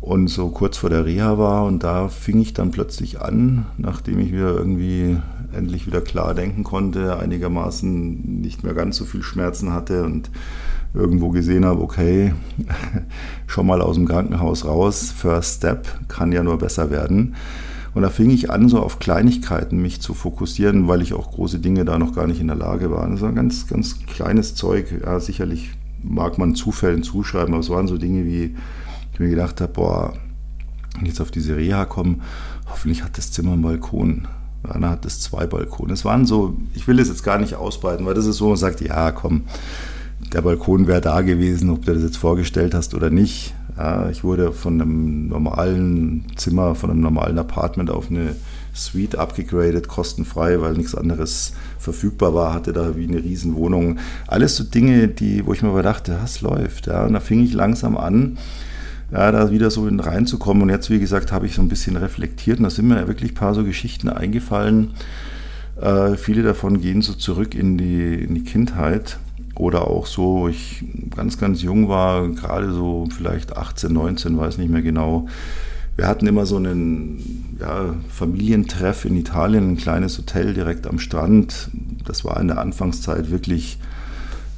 und 0.00 0.28
so 0.28 0.48
kurz 0.48 0.78
vor 0.78 0.88
der 0.88 1.04
Reha 1.04 1.36
war. 1.36 1.64
Und 1.64 1.84
da 1.84 2.08
fing 2.08 2.40
ich 2.40 2.54
dann 2.54 2.70
plötzlich 2.70 3.20
an, 3.20 3.66
nachdem 3.76 4.20
ich 4.20 4.32
wieder 4.32 4.56
irgendwie 4.56 5.18
endlich 5.52 5.86
wieder 5.86 6.00
klar 6.00 6.34
denken 6.34 6.64
konnte, 6.64 7.18
einigermaßen 7.18 8.40
nicht 8.40 8.64
mehr 8.64 8.74
ganz 8.74 8.96
so 8.96 9.04
viel 9.04 9.22
Schmerzen 9.22 9.72
hatte 9.72 10.04
und 10.04 10.30
irgendwo 10.94 11.30
gesehen 11.30 11.64
habe, 11.64 11.80
okay, 11.80 12.34
schon 13.46 13.66
mal 13.66 13.80
aus 13.80 13.96
dem 13.96 14.06
Krankenhaus 14.06 14.64
raus, 14.64 15.12
First 15.16 15.58
Step 15.58 15.86
kann 16.08 16.32
ja 16.32 16.42
nur 16.42 16.58
besser 16.58 16.90
werden. 16.90 17.34
Und 17.94 18.02
da 18.02 18.08
fing 18.08 18.30
ich 18.30 18.50
an, 18.50 18.68
so 18.68 18.80
auf 18.80 18.98
Kleinigkeiten 18.98 19.80
mich 19.80 20.00
zu 20.00 20.14
fokussieren, 20.14 20.88
weil 20.88 21.02
ich 21.02 21.12
auch 21.12 21.30
große 21.30 21.58
Dinge 21.58 21.84
da 21.84 21.98
noch 21.98 22.14
gar 22.14 22.26
nicht 22.26 22.40
in 22.40 22.46
der 22.46 22.56
Lage 22.56 22.90
war. 22.90 23.08
Das 23.08 23.20
war 23.20 23.32
ganz, 23.32 23.66
ganz 23.66 24.06
kleines 24.06 24.54
Zeug. 24.54 24.86
Ja, 25.04 25.20
sicherlich 25.20 25.70
mag 26.02 26.38
man 26.38 26.54
Zufällen 26.54 27.02
zuschreiben, 27.02 27.52
aber 27.52 27.60
es 27.60 27.70
waren 27.70 27.88
so 27.88 27.98
Dinge 27.98 28.24
wie, 28.24 28.56
ich 29.12 29.20
mir 29.20 29.28
gedacht 29.28 29.60
habe, 29.60 29.72
boah, 29.72 30.14
wenn 30.94 31.02
ich 31.02 31.10
jetzt 31.10 31.20
auf 31.20 31.30
diese 31.30 31.56
Reha 31.56 31.84
komme, 31.84 32.16
hoffentlich 32.70 33.04
hat 33.04 33.18
das 33.18 33.30
Zimmer 33.30 33.52
einen 33.52 33.62
Balkon. 33.62 34.26
Anna 34.68 34.90
hat 34.90 35.04
es 35.04 35.20
zwei 35.20 35.46
Balkone. 35.46 35.92
Es 35.92 36.04
waren 36.04 36.26
so, 36.26 36.56
ich 36.74 36.86
will 36.86 36.98
es 36.98 37.08
jetzt 37.08 37.24
gar 37.24 37.38
nicht 37.38 37.54
ausbreiten, 37.54 38.06
weil 38.06 38.14
das 38.14 38.26
ist 38.26 38.36
so, 38.36 38.48
man 38.48 38.56
sagt, 38.56 38.80
ja, 38.80 39.10
komm, 39.10 39.42
der 40.32 40.42
Balkon 40.42 40.86
wäre 40.86 41.00
da 41.00 41.20
gewesen, 41.20 41.70
ob 41.70 41.84
du 41.84 41.94
das 41.94 42.02
jetzt 42.02 42.16
vorgestellt 42.16 42.74
hast 42.74 42.94
oder 42.94 43.10
nicht. 43.10 43.54
Ja, 43.76 44.10
ich 44.10 44.22
wurde 44.22 44.52
von 44.52 44.80
einem 44.80 45.28
normalen 45.28 46.26
Zimmer, 46.36 46.74
von 46.74 46.90
einem 46.90 47.00
normalen 47.00 47.38
Apartment 47.38 47.90
auf 47.90 48.10
eine 48.10 48.36
Suite 48.74 49.16
abgegradet, 49.16 49.88
kostenfrei, 49.88 50.60
weil 50.60 50.74
nichts 50.74 50.94
anderes 50.94 51.52
verfügbar 51.78 52.34
war, 52.34 52.54
hatte 52.54 52.72
da 52.72 52.96
wie 52.96 53.06
eine 53.06 53.22
Riesenwohnung. 53.22 53.98
Alles 54.26 54.56
so 54.56 54.64
Dinge, 54.64 55.08
die, 55.08 55.44
wo 55.46 55.52
ich 55.52 55.62
mir 55.62 55.70
aber 55.70 55.82
dachte, 55.82 56.18
das 56.20 56.40
läuft. 56.40 56.86
Ja. 56.86 57.04
Und 57.04 57.14
da 57.14 57.20
fing 57.20 57.42
ich 57.42 57.52
langsam 57.52 57.96
an, 57.96 58.38
ja, 59.12 59.30
da 59.30 59.50
wieder 59.50 59.70
so 59.70 59.86
reinzukommen. 59.86 60.62
Und 60.62 60.70
jetzt, 60.70 60.90
wie 60.90 60.98
gesagt, 60.98 61.32
habe 61.32 61.46
ich 61.46 61.54
so 61.54 61.62
ein 61.62 61.68
bisschen 61.68 61.96
reflektiert 61.96 62.58
und 62.58 62.64
da 62.64 62.70
sind 62.70 62.88
mir 62.88 63.06
wirklich 63.06 63.32
ein 63.32 63.34
paar 63.34 63.54
so 63.54 63.62
Geschichten 63.62 64.08
eingefallen. 64.08 64.94
Äh, 65.80 66.16
viele 66.16 66.42
davon 66.42 66.80
gehen 66.80 67.02
so 67.02 67.12
zurück 67.12 67.54
in 67.54 67.76
die, 67.76 68.14
in 68.14 68.34
die 68.34 68.44
Kindheit 68.44 69.18
oder 69.54 69.86
auch 69.86 70.06
so, 70.06 70.48
ich 70.48 70.82
ganz, 71.14 71.38
ganz 71.38 71.60
jung 71.60 71.88
war, 71.88 72.26
gerade 72.28 72.72
so 72.72 73.06
vielleicht 73.14 73.56
18, 73.56 73.92
19, 73.92 74.38
weiß 74.38 74.56
nicht 74.56 74.70
mehr 74.70 74.82
genau, 74.82 75.28
wir 75.94 76.06
hatten 76.06 76.26
immer 76.26 76.46
so 76.46 76.56
einen 76.56 77.54
ja, 77.60 77.94
Familientreff 78.08 79.04
in 79.04 79.14
Italien, 79.14 79.72
ein 79.72 79.76
kleines 79.76 80.16
Hotel 80.16 80.54
direkt 80.54 80.86
am 80.86 80.98
Strand. 80.98 81.68
Das 82.06 82.24
war 82.24 82.40
in 82.40 82.48
der 82.48 82.58
Anfangszeit 82.58 83.30
wirklich 83.30 83.78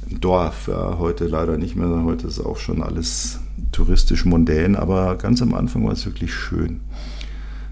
ein 0.09 0.21
Dorf. 0.21 0.69
Ja, 0.69 0.97
heute 0.97 1.27
leider 1.27 1.57
nicht 1.57 1.75
mehr. 1.75 2.03
Heute 2.05 2.27
ist 2.27 2.39
auch 2.39 2.55
schon 2.55 2.81
alles 2.81 3.41
touristisch 3.75 4.25
mondän, 4.25 4.75
aber 4.75 5.15
ganz 5.15 5.41
am 5.41 5.53
Anfang 5.53 5.85
war 5.85 5.93
es 5.93 6.05
wirklich 6.05 6.33
schön. 6.33 6.79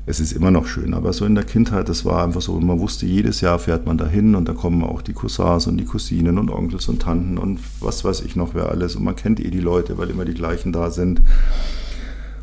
Es 0.05 0.19
ist 0.19 0.33
immer 0.33 0.51
noch 0.51 0.67
schön, 0.67 0.93
aber 0.93 1.13
so 1.13 1.25
in 1.25 1.33
der 1.33 1.45
Kindheit, 1.45 1.87
das 1.87 2.03
war 2.03 2.25
einfach 2.25 2.41
so, 2.41 2.59
man 2.59 2.79
wusste, 2.79 3.05
jedes 3.05 3.39
Jahr 3.39 3.57
fährt 3.57 3.85
man 3.85 3.97
dahin 3.97 4.35
und 4.35 4.49
da 4.49 4.53
kommen 4.53 4.83
auch 4.83 5.01
die 5.01 5.13
Cousins 5.13 5.65
und 5.65 5.77
die 5.77 5.85
Cousinen 5.85 6.37
und 6.37 6.49
Onkels 6.49 6.89
und 6.89 7.01
Tanten 7.01 7.37
und 7.37 7.59
was 7.79 8.03
weiß 8.03 8.21
ich 8.21 8.35
noch, 8.35 8.53
wer 8.53 8.67
alles. 8.67 8.97
Und 8.97 9.05
man 9.05 9.15
kennt 9.15 9.39
eh 9.39 9.49
die 9.49 9.61
Leute, 9.61 9.97
weil 9.97 10.09
immer 10.09 10.25
die 10.25 10.33
gleichen 10.33 10.73
da 10.73 10.91
sind. 10.91 11.21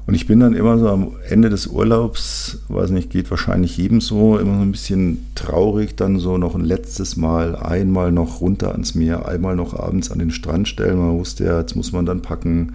Und 0.06 0.14
ich 0.14 0.26
bin 0.26 0.40
dann 0.40 0.54
immer 0.54 0.78
so 0.78 0.88
am 0.88 1.12
Ende 1.28 1.50
des 1.50 1.66
Urlaubs, 1.66 2.62
weiß 2.68 2.90
nicht, 2.90 3.10
geht 3.10 3.30
wahrscheinlich 3.30 3.76
jedem 3.76 4.00
so, 4.00 4.38
immer 4.38 4.56
so 4.56 4.62
ein 4.62 4.72
bisschen 4.72 5.26
traurig, 5.34 5.96
dann 5.96 6.18
so 6.18 6.38
noch 6.38 6.54
ein 6.54 6.64
letztes 6.64 7.18
Mal, 7.18 7.54
einmal 7.56 8.10
noch 8.10 8.40
runter 8.40 8.72
ans 8.72 8.94
Meer, 8.94 9.28
einmal 9.28 9.54
noch 9.54 9.78
abends 9.78 10.10
an 10.10 10.18
den 10.18 10.30
Strand 10.30 10.66
stellen. 10.66 10.98
Man 10.98 11.18
wusste 11.18 11.44
ja, 11.44 11.60
jetzt 11.60 11.76
muss 11.76 11.92
man 11.92 12.06
dann 12.06 12.22
packen, 12.22 12.72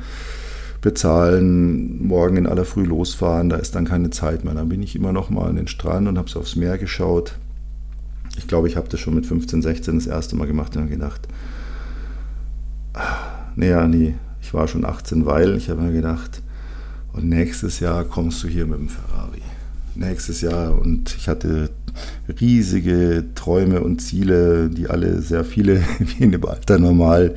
bezahlen, 0.81 2.05
morgen 2.05 2.37
in 2.37 2.47
aller 2.47 2.65
Früh 2.65 2.83
losfahren, 2.83 3.49
da 3.49 3.57
ist 3.57 3.75
dann 3.75 3.85
keine 3.85 4.09
Zeit 4.09 4.43
mehr. 4.43 4.53
Dann 4.53 4.69
bin 4.69 4.83
ich 4.83 4.95
immer 4.95 5.13
noch 5.13 5.29
mal 5.29 5.49
an 5.49 5.55
den 5.55 5.67
Strand 5.67 6.07
und 6.07 6.17
habe 6.17 6.29
so 6.29 6.39
aufs 6.39 6.55
Meer 6.55 6.77
geschaut. 6.77 7.35
Ich 8.37 8.47
glaube, 8.47 8.67
ich 8.67 8.75
habe 8.75 8.89
das 8.89 8.99
schon 8.99 9.15
mit 9.15 9.25
15, 9.25 9.61
16 9.61 9.95
das 9.95 10.07
erste 10.07 10.35
Mal 10.35 10.47
gemacht 10.47 10.75
und 10.75 10.83
habe 10.83 10.91
gedacht, 10.91 11.27
naja, 13.55 13.87
nee, 13.87 14.15
ich 14.41 14.53
war 14.53 14.67
schon 14.67 14.85
18, 14.85 15.25
weil 15.25 15.55
ich 15.55 15.69
habe 15.69 15.81
mir 15.81 15.93
gedacht, 15.93 16.41
und 17.13 17.29
nächstes 17.29 17.79
Jahr 17.79 18.03
kommst 18.03 18.43
du 18.43 18.47
hier 18.47 18.65
mit 18.65 18.77
dem 18.77 18.89
Ferrari. 18.89 19.41
Nächstes 19.95 20.41
Jahr. 20.41 20.77
Und 20.77 21.15
ich 21.15 21.29
hatte 21.29 21.69
riesige 22.41 23.23
Träume 23.35 23.81
und 23.81 24.01
Ziele, 24.01 24.69
die 24.69 24.89
alle 24.89 25.21
sehr 25.21 25.45
viele, 25.45 25.81
wie 25.99 26.25
in 26.25 26.33
dem 26.33 26.45
Alter 26.45 26.77
normal, 26.77 27.35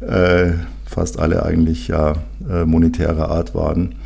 äh, 0.00 0.52
fast 0.96 1.18
alle 1.18 1.44
eigentlich 1.44 1.88
ja 1.88 2.14
äh, 2.48 2.64
monetärer 2.64 3.28
Art 3.30 3.54
waren. 3.54 3.96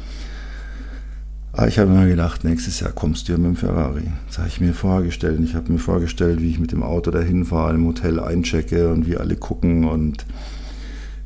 Aber 1.52 1.68
ich 1.68 1.78
habe 1.78 1.88
mir 1.88 2.08
gedacht, 2.08 2.42
nächstes 2.42 2.80
Jahr 2.80 2.90
kommst 2.90 3.28
du 3.28 3.32
hier 3.32 3.38
mit 3.38 3.46
dem 3.46 3.56
Ferrari. 3.56 4.10
Das 4.26 4.38
habe 4.38 4.48
ich 4.48 4.60
mir 4.60 4.74
vorgestellt. 4.74 5.40
Ich 5.44 5.54
habe 5.54 5.70
mir 5.70 5.78
vorgestellt, 5.78 6.42
wie 6.42 6.50
ich 6.50 6.58
mit 6.58 6.72
dem 6.72 6.82
Auto 6.82 7.12
dahin 7.12 7.44
fahre, 7.44 7.74
im 7.74 7.86
Hotel 7.86 8.18
einchecke 8.18 8.88
und 8.88 9.06
wie 9.06 9.16
alle 9.16 9.36
gucken 9.36 9.84
und 9.84 10.26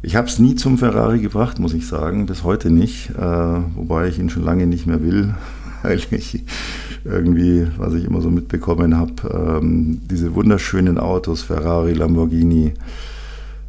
ich 0.02 0.16
habe 0.16 0.28
es 0.28 0.38
nie 0.38 0.54
zum 0.54 0.76
Ferrari 0.76 1.18
gebracht, 1.18 1.58
muss 1.58 1.72
ich 1.72 1.86
sagen, 1.86 2.26
bis 2.26 2.44
heute 2.44 2.68
nicht, 2.68 3.08
äh, 3.18 3.22
wobei 3.74 4.08
ich 4.08 4.18
ihn 4.18 4.28
schon 4.28 4.44
lange 4.44 4.66
nicht 4.66 4.86
mehr 4.86 5.02
will, 5.02 5.34
weil 5.82 5.98
ich 6.10 6.44
irgendwie, 7.06 7.66
was 7.78 7.94
ich 7.94 8.04
immer 8.04 8.20
so 8.20 8.30
mitbekommen 8.30 8.98
habe, 8.98 9.14
ähm, 9.62 10.02
diese 10.10 10.34
wunderschönen 10.34 10.98
Autos, 10.98 11.40
Ferrari, 11.40 11.94
Lamborghini, 11.94 12.74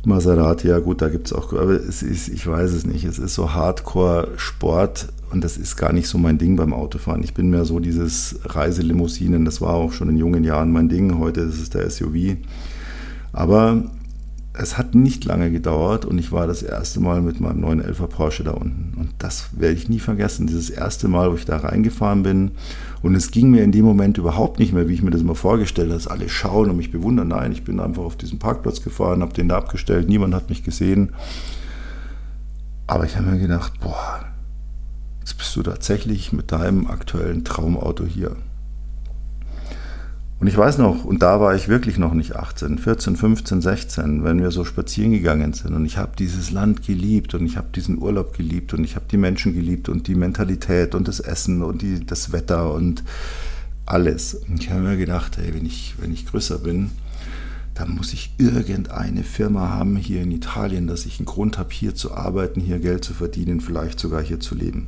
Maserati, 0.06 0.68
ja 0.68 0.80
gut, 0.80 1.02
da 1.02 1.10
gibt 1.10 1.28
es 1.28 1.34
auch, 1.34 1.54
aber 1.54 1.72
es 1.72 2.04
ist, 2.04 2.28
ich 2.28 2.46
weiß 2.48 2.72
es 2.72 2.86
nicht, 2.86 3.06
es 3.06 3.20
ist 3.20 3.36
so 3.36 3.54
Hardcore-Sport 3.54 5.08
und 5.32 5.44
das 5.44 5.58
ist 5.58 5.76
gar 5.76 5.94
nicht 5.94 6.08
so 6.08 6.18
mein 6.18 6.38
Ding 6.38 6.56
beim 6.56 6.74
Autofahren. 6.74 7.24
Ich 7.24 7.34
bin 7.34 7.50
mehr 7.50 7.66
so 7.66 7.80
dieses 7.80 8.40
Reiselimousinen, 8.44 9.46
das 9.46 9.62
war 9.62 9.74
auch 9.74 9.92
schon 9.92 10.10
in 10.10 10.18
jungen 10.18 10.44
Jahren 10.44 10.72
mein 10.72 10.90
Ding, 10.90 11.18
heute 11.20 11.42
ist 11.42 11.62
es 11.62 11.70
der 11.70 11.90
SUV. 11.90 12.38
Aber 13.34 13.84
es 14.58 14.78
hat 14.78 14.96
nicht 14.96 15.26
lange 15.26 15.52
gedauert 15.52 16.06
und 16.06 16.18
ich 16.18 16.32
war 16.32 16.48
das 16.48 16.64
erste 16.64 17.00
Mal 17.00 17.22
mit 17.22 17.42
meinem 17.42 17.62
911 17.62 18.10
Porsche 18.10 18.44
da 18.44 18.52
unten. 18.52 18.94
Und 18.98 19.10
das 19.20 19.50
werde 19.58 19.76
ich 19.76 19.90
nie 19.90 20.00
vergessen. 20.00 20.48
Dieses 20.48 20.70
erste 20.70 21.08
Mal, 21.08 21.32
wo 21.32 21.36
ich 21.36 21.46
da 21.46 21.58
reingefahren 21.58 22.24
bin. 22.24 22.52
Und 23.02 23.16
es 23.16 23.32
ging 23.32 23.52
mir 23.52 23.64
in 23.64 23.72
dem 23.72 23.86
Moment 23.86 24.18
überhaupt 24.18 24.60
nicht 24.60 24.74
mehr, 24.74 24.88
wie 24.88 24.94
ich 24.94 25.04
mir 25.04 25.12
das 25.12 25.22
immer 25.22 25.36
vorgestellt 25.36 25.90
habe, 25.90 26.00
dass 26.00 26.08
alle 26.08 26.30
schauen 26.30 26.70
und 26.70 26.78
mich 26.78 26.92
bewundern. 26.92 27.30
Nein, 27.30 27.52
ich 27.52 27.64
bin 27.64 27.80
einfach 27.80 28.04
auf 28.04 28.16
diesen 28.16 28.40
Parkplatz 28.40 28.82
gefahren, 28.82 29.22
habe 29.22 29.34
den 29.34 29.50
da 29.50 29.58
abgestellt. 29.58 30.10
Niemand 30.10 30.34
hat 30.34 30.50
mich 30.50 30.64
gesehen. 30.64 31.14
Aber 32.88 33.06
ich 33.06 33.16
habe 33.16 33.28
mir 33.28 33.40
gedacht, 33.40 33.80
boah, 33.80 34.26
jetzt 35.20 35.38
bist 35.38 35.56
du 35.56 35.64
tatsächlich 35.64 36.34
mit 36.34 36.52
deinem 36.52 36.88
aktuellen 36.88 37.44
Traumauto 37.44 38.06
hier. 38.06 38.36
Und 40.40 40.48
ich 40.48 40.58
weiß 40.58 40.80
noch, 40.80 41.06
und 41.06 41.22
da 41.22 41.40
war 41.40 41.56
ich 41.56 41.70
wirklich 41.70 41.98
noch 41.98 42.14
nicht 42.14 42.36
18, 42.36 42.78
14, 42.78 43.16
15, 43.16 43.62
16, 43.62 44.24
wenn 44.26 44.42
wir 44.42 44.52
so 44.52 44.66
spazieren 44.66 45.12
gegangen 45.12 45.54
sind. 45.54 45.74
Und 45.74 45.86
ich 45.86 45.98
habe 45.98 46.12
dieses 46.20 46.52
Land 46.52 46.86
geliebt 46.86 47.34
und 47.34 47.46
ich 47.46 47.56
habe 47.56 47.68
diesen 47.74 47.98
Urlaub 47.98 48.36
geliebt 48.36 48.74
und 48.74 48.84
ich 48.84 48.96
habe 48.96 49.06
die 49.10 49.18
Menschen 49.18 49.54
geliebt 49.54 49.88
und 49.88 50.08
die 50.08 50.16
Mentalität 50.16 50.94
und 50.94 51.08
das 51.08 51.22
Essen 51.22 51.64
und 51.64 51.82
die, 51.82 52.06
das 52.06 52.34
Wetter 52.34 52.74
und 52.74 53.04
alles. 53.86 54.36
Und 54.36 54.62
ich 54.62 54.70
habe 54.72 54.82
mir 54.82 54.98
gedacht, 54.98 55.38
hey, 55.38 55.54
wenn 55.54 55.66
ich, 55.66 55.96
wenn 56.00 56.12
ich 56.12 56.26
größer 56.26 56.60
bin, 56.60 56.92
dann 57.74 57.96
muss 57.96 58.14
ich 58.14 58.34
irgendeine 58.38 59.24
Firma 59.24 59.70
haben 59.70 59.96
hier 59.96 60.22
in 60.22 60.32
Italien, 60.32 60.88
dass 60.88 61.06
ich 61.06 61.20
einen 61.20 61.26
Grund 61.26 61.58
habe, 61.58 61.74
hier 61.74 61.96
zu 61.96 62.14
arbeiten, 62.14 62.60
hier 62.60 62.80
Geld 62.80 63.06
zu 63.06 63.14
verdienen, 63.14 63.62
vielleicht 63.62 64.00
sogar 64.00 64.22
hier 64.22 64.40
zu 64.40 64.56
leben. 64.56 64.88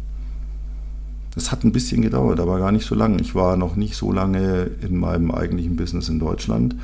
Das 1.38 1.51
hat 1.51 1.63
ein 1.63 1.72
bisschen 1.72 2.01
gedauert, 2.01 2.39
aber 2.39 2.58
gar 2.58 2.72
nicht 2.72 2.88
so 2.88 2.96
lange. 2.96 3.22
Ich 3.22 3.36
war 3.36 3.58
noch 3.58 3.75
nicht 3.75 3.96
so 3.96 4.12
lange 4.12 4.72
in 4.82 4.98
meinem 4.98 5.29
eigentlichen 5.29 5.75
Business 5.75 6.10
in 6.10 6.17
Deutschland. 6.17 6.75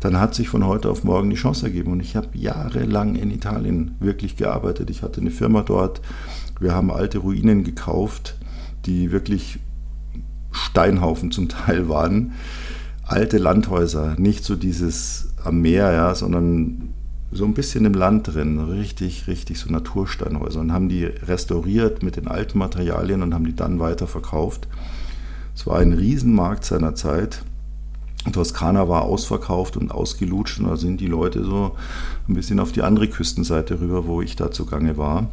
Dann 0.00 0.20
hat 0.20 0.34
sich 0.34 0.50
von 0.50 0.66
heute 0.66 0.90
auf 0.90 1.04
morgen 1.04 1.30
die 1.30 1.36
Chance 1.36 1.64
ergeben 1.64 1.90
und 1.90 2.00
ich 2.00 2.14
habe 2.14 2.28
jahrelang 2.34 3.14
in 3.14 3.30
Italien 3.30 3.96
wirklich 4.00 4.36
gearbeitet. 4.36 4.90
Ich 4.90 5.02
hatte 5.02 5.22
eine 5.22 5.30
Firma 5.30 5.62
dort. 5.62 6.02
Wir 6.60 6.74
haben 6.74 6.90
alte 6.90 7.16
Ruinen 7.16 7.64
gekauft, 7.64 8.36
die 8.84 9.10
wirklich 9.10 9.58
Steinhaufen 10.52 11.30
zum 11.30 11.48
Teil 11.48 11.88
waren. 11.88 12.32
Alte 13.04 13.38
Landhäuser, 13.38 14.16
nicht 14.18 14.44
so 14.44 14.54
dieses 14.54 15.30
am 15.42 15.62
Meer, 15.62 15.90
ja, 15.92 16.14
sondern 16.14 16.90
so 17.32 17.44
ein 17.44 17.54
bisschen 17.54 17.84
im 17.84 17.94
Land 17.94 18.34
drin, 18.34 18.58
richtig, 18.58 19.26
richtig 19.26 19.58
so 19.58 19.70
Natursteinhäuser 19.70 20.60
und 20.60 20.72
haben 20.72 20.88
die 20.88 21.04
restauriert 21.04 22.02
mit 22.02 22.16
den 22.16 22.28
alten 22.28 22.58
Materialien 22.58 23.22
und 23.22 23.34
haben 23.34 23.44
die 23.44 23.56
dann 23.56 23.80
weiterverkauft. 23.80 24.68
Es 25.54 25.66
war 25.66 25.78
ein 25.78 25.92
Riesenmarkt 25.92 26.64
seiner 26.64 26.94
Zeit. 26.94 27.42
Toskana 28.32 28.88
war 28.88 29.02
ausverkauft 29.02 29.76
und 29.76 29.90
ausgelutscht 29.90 30.58
und 30.58 30.66
da 30.66 30.76
sind 30.76 31.00
die 31.00 31.06
Leute 31.06 31.44
so 31.44 31.76
ein 32.28 32.34
bisschen 32.34 32.58
auf 32.58 32.72
die 32.72 32.82
andere 32.82 33.08
Küstenseite 33.08 33.80
rüber, 33.80 34.06
wo 34.06 34.22
ich 34.22 34.36
da 34.36 34.50
zugange 34.50 34.96
war. 34.96 35.28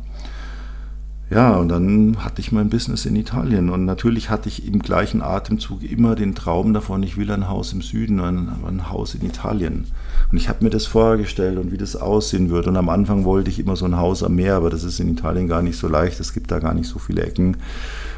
Ja, 1.31 1.55
und 1.55 1.69
dann 1.69 2.17
hatte 2.25 2.41
ich 2.41 2.51
mein 2.51 2.69
Business 2.69 3.05
in 3.05 3.15
Italien. 3.15 3.69
Und 3.69 3.85
natürlich 3.85 4.29
hatte 4.29 4.49
ich 4.49 4.67
im 4.67 4.79
gleichen 4.79 5.21
Atemzug 5.21 5.81
immer 5.81 6.13
den 6.15 6.35
Traum 6.35 6.73
davon, 6.73 7.03
ich 7.03 7.15
will 7.15 7.31
ein 7.31 7.47
Haus 7.47 7.71
im 7.71 7.81
Süden, 7.81 8.19
ein, 8.19 8.49
ein 8.67 8.89
Haus 8.89 9.15
in 9.15 9.25
Italien. 9.25 9.85
Und 10.29 10.37
ich 10.37 10.49
habe 10.49 10.61
mir 10.61 10.69
das 10.69 10.87
vorgestellt 10.87 11.57
und 11.57 11.71
wie 11.71 11.77
das 11.77 11.95
aussehen 11.95 12.49
würde. 12.49 12.67
Und 12.67 12.75
am 12.75 12.89
Anfang 12.89 13.23
wollte 13.23 13.49
ich 13.49 13.59
immer 13.59 13.77
so 13.77 13.85
ein 13.85 13.95
Haus 13.95 14.23
am 14.23 14.35
Meer, 14.35 14.55
aber 14.55 14.69
das 14.69 14.83
ist 14.83 14.99
in 14.99 15.07
Italien 15.07 15.47
gar 15.47 15.61
nicht 15.61 15.77
so 15.77 15.87
leicht. 15.87 16.19
Es 16.19 16.33
gibt 16.33 16.51
da 16.51 16.59
gar 16.59 16.73
nicht 16.73 16.89
so 16.89 16.99
viele 16.99 17.23
Ecken. 17.23 17.55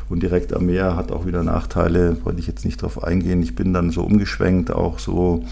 Und 0.09 0.23
direkt 0.23 0.51
am 0.51 0.65
Meer 0.65 0.95
hat 0.95 1.11
auch 1.11 1.27
wieder 1.27 1.43
Nachteile, 1.43 2.17
wollte 2.23 2.39
ich 2.39 2.47
jetzt 2.47 2.65
nicht 2.65 2.81
drauf 2.81 3.03
eingehen. 3.03 3.43
Ich 3.43 3.53
bin 3.53 3.73
dann 3.73 3.91
so 3.91 4.01
umgeschwenkt, 4.01 4.71
auch 4.71 4.97
so 4.97 5.45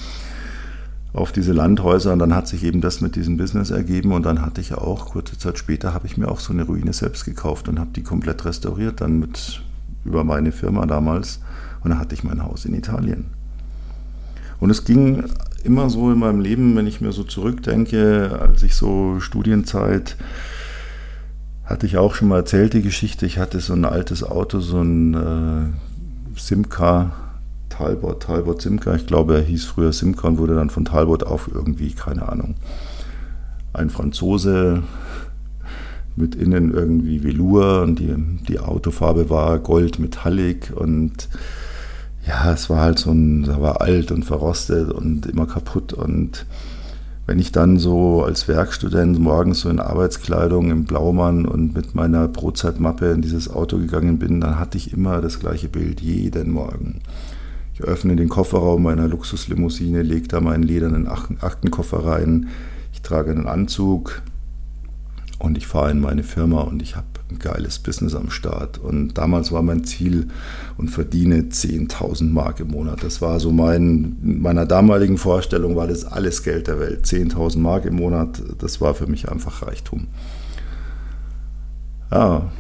auf 1.13 1.32
diese 1.32 1.51
Landhäuser 1.51 2.13
und 2.13 2.20
dann 2.20 2.34
hat 2.34 2.48
sich 2.48 2.63
eben 2.63 2.80
das 2.80 3.01
mit 3.01 3.15
diesem 3.15 3.38
Business 3.38 3.70
ergeben 3.70 4.13
und 4.13 4.24
dann 4.24 4.41
hatte 4.41 4.62
ich 4.62 4.74
auch, 4.74 5.08
kurze 5.08 5.38
Zeit 5.38 5.58
später, 5.58 5.94
habe 5.94 6.08
ich 6.08 6.18
mir 6.18 6.30
auch 6.30 6.39
so 6.39 6.53
eine 6.53 6.63
Ruine 6.63 6.94
selbst 6.94 7.25
gekauft 7.25 7.68
und 7.68 7.80
habe 7.80 7.91
die 7.94 8.03
komplett 8.03 8.46
restauriert, 8.46 9.01
dann 9.01 9.20
mit 9.20 9.62
über 10.06 10.24
meine 10.24 10.51
Firma 10.51 10.86
damals 10.86 11.39
und 11.84 11.91
dann 11.91 12.00
hatte 12.00 12.15
ich 12.15 12.24
mein 12.24 12.44
Haus 12.44 12.65
in 12.65 12.74
Italien. 12.74 13.25
Und 14.60 14.70
es 14.70 14.86
ging 14.86 15.24
immer 15.63 15.89
so 15.89 16.12
in 16.12 16.20
meinem 16.20 16.39
Leben, 16.39 16.75
wenn 16.75 16.88
ich 16.88 17.01
mir 17.01 17.12
so 17.12 17.24
zurückdenke, 17.24 18.39
als 18.39 18.63
ich 18.63 18.75
so 18.75 19.20
Studienzeit 19.20 20.15
hatte 21.65 21.86
ich 21.86 21.98
auch 21.98 22.15
schon 22.15 22.27
mal 22.27 22.38
erzählt, 22.38 22.74
die 22.74 22.82
Geschichte. 22.82 23.25
Ich 23.25 23.38
hatte 23.38 23.60
so 23.60 23.74
ein 23.74 23.86
altes 23.86 24.24
Auto, 24.24 24.60
so 24.60 24.82
ein 24.82 25.13
äh, 25.13 26.39
Simca 26.39 27.13
Talbot, 27.72 28.22
Talbot 28.22 28.62
Simca. 28.62 28.94
Ich 28.96 29.08
glaube, 29.08 29.36
er 29.36 29.42
hieß 29.42 29.66
früher 29.66 29.94
Simca 29.94 30.28
und 30.28 30.38
wurde 30.38 30.56
dann 30.56 30.70
von 30.70 30.86
Talbot 30.86 31.24
auf 31.24 31.50
irgendwie, 31.51 31.92
keine 31.92 32.30
Ahnung. 32.30 32.56
Ein 33.74 33.90
Franzose 33.90 34.84
mit 36.16 36.36
innen 36.36 36.74
irgendwie 36.74 37.24
Velour 37.24 37.82
und 37.82 38.00
die, 38.00 38.13
die 38.48 38.60
Autofarbe 38.60 39.30
war 39.30 39.60
Gold 39.60 40.00
Metallic 40.00 40.74
und 40.75 41.30
ja, 42.28 42.54
es 42.54 42.70
war 42.70 42.82
halt 42.82 43.00
so 43.00 43.12
ein, 43.12 43.46
er 43.46 43.62
war 43.62 43.82
alt 43.82 44.12
und 44.12 44.24
verrostet 44.24 44.92
und 44.92 45.25
immer 45.25 45.48
kaputt 45.48 45.94
und 45.94 46.46
wenn 47.28 47.40
ich 47.40 47.51
dann 47.51 47.78
so 47.78 48.24
als 48.24 48.48
Werkstudent 48.48 49.18
morgens 49.20 49.62
so 49.62 49.70
in 49.70 49.80
Arbeitskleidung 49.80 50.70
im 50.70 50.84
Blaumann 50.86 51.46
und 51.46 51.74
mit 51.74 51.96
meiner 51.96 52.28
Brotzeitmappe 52.28 53.12
in 53.12 53.22
dieses 53.22 53.50
Auto 53.50 53.78
gegangen 53.78 54.20
bin, 54.20 54.42
dann 54.42 54.60
hatte 54.60 54.78
ich 54.78 54.92
immer 54.92 55.22
das 55.22 55.40
gleiche 55.40 55.70
Bild 55.70 56.01
jeden 56.01 56.51
Morgen. 56.51 57.00
Ich 57.81 57.88
öffne 57.88 58.15
den 58.15 58.29
Kofferraum 58.29 58.83
meiner 58.83 59.07
Luxuslimousine, 59.07 60.03
lege 60.03 60.27
da 60.27 60.39
meinen 60.39 60.61
ledernen 60.61 61.07
Aktenkoffer 61.07 62.05
rein, 62.05 62.50
ich 62.93 63.01
trage 63.01 63.31
einen 63.31 63.47
Anzug 63.47 64.21
und 65.39 65.57
ich 65.57 65.65
fahre 65.65 65.89
in 65.89 66.00
meine 66.00 66.21
Firma 66.21 66.61
und 66.61 66.83
ich 66.83 66.95
habe 66.95 67.07
ein 67.31 67.39
geiles 67.39 67.79
Business 67.79 68.13
am 68.13 68.29
Start. 68.29 68.77
Und 68.77 69.15
damals 69.15 69.51
war 69.51 69.63
mein 69.63 69.83
Ziel 69.83 70.27
und 70.77 70.89
verdiene 70.89 71.38
10.000 71.38 72.29
Mark 72.31 72.59
im 72.59 72.67
Monat. 72.67 73.03
Das 73.03 73.19
war 73.19 73.39
so 73.39 73.51
mein, 73.51 74.17
meiner 74.21 74.67
damaligen 74.67 75.17
Vorstellung 75.17 75.75
war 75.75 75.88
das 75.88 76.05
alles 76.05 76.43
Geld 76.43 76.67
der 76.67 76.79
Welt. 76.79 77.05
10.000 77.05 77.57
Mark 77.57 77.85
im 77.85 77.95
Monat, 77.95 78.43
das 78.59 78.79
war 78.79 78.93
für 78.93 79.07
mich 79.07 79.27
einfach 79.31 79.65
Reichtum. 79.65 80.05
Ja, 82.11 82.51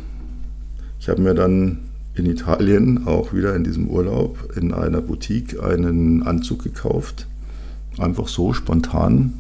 ich 0.99 1.09
habe 1.09 1.21
mir 1.21 1.35
dann 1.35 1.90
in 2.13 2.25
Italien 2.25 3.07
auch 3.07 3.33
wieder 3.33 3.55
in 3.55 3.63
diesem 3.63 3.87
Urlaub 3.87 4.53
in 4.55 4.73
einer 4.73 5.01
Boutique 5.01 5.61
einen 5.61 6.23
Anzug 6.23 6.63
gekauft. 6.63 7.27
Einfach 7.97 8.27
so 8.27 8.53
spontan, 8.53 9.33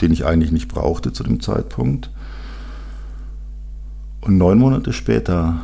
den 0.00 0.12
ich 0.12 0.24
eigentlich 0.24 0.52
nicht 0.52 0.68
brauchte 0.68 1.12
zu 1.12 1.22
dem 1.22 1.40
Zeitpunkt. 1.40 2.10
Und 4.20 4.36
neun 4.36 4.58
Monate 4.58 4.92
später 4.92 5.62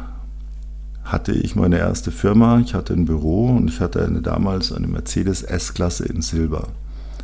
hatte 1.04 1.32
ich 1.32 1.54
meine 1.54 1.78
erste 1.78 2.10
Firma, 2.10 2.60
ich 2.60 2.74
hatte 2.74 2.94
ein 2.94 3.04
Büro 3.04 3.48
und 3.48 3.68
ich 3.68 3.80
hatte 3.80 4.04
eine, 4.04 4.22
damals 4.22 4.72
eine 4.72 4.86
Mercedes 4.86 5.42
S-Klasse 5.42 6.06
in 6.06 6.22
Silber. 6.22 6.68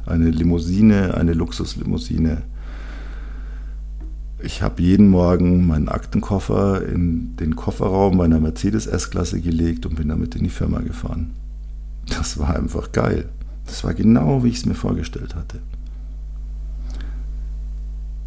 Eine 0.07 0.31
Limousine, 0.31 1.15
eine 1.15 1.33
Luxuslimousine. 1.33 2.43
Ich 4.43 4.63
habe 4.63 4.83
jeden 4.83 5.09
Morgen 5.09 5.67
meinen 5.67 5.89
Aktenkoffer 5.89 6.87
in 6.87 7.37
den 7.37 7.57
Kofferraum 7.57 8.17
meiner 8.17 8.41
Mercedes 8.41 8.87
S-Klasse 8.87 9.41
gelegt 9.41 9.85
und 9.85 9.97
bin 9.97 10.09
damit 10.09 10.35
in 10.35 10.45
die 10.45 10.51
Firma 10.51 10.81
gefahren. 10.81 11.33
Das 12.07 12.39
war 12.39 12.57
einfach 12.57 12.93
geil. 12.93 13.29
Das 13.67 13.85
war 13.85 13.93
genau, 13.93 14.43
wie 14.43 14.49
ich 14.49 14.57
es 14.57 14.67
mir 14.67 14.75
vorgestellt 14.75 15.35
hatte. 15.35 15.61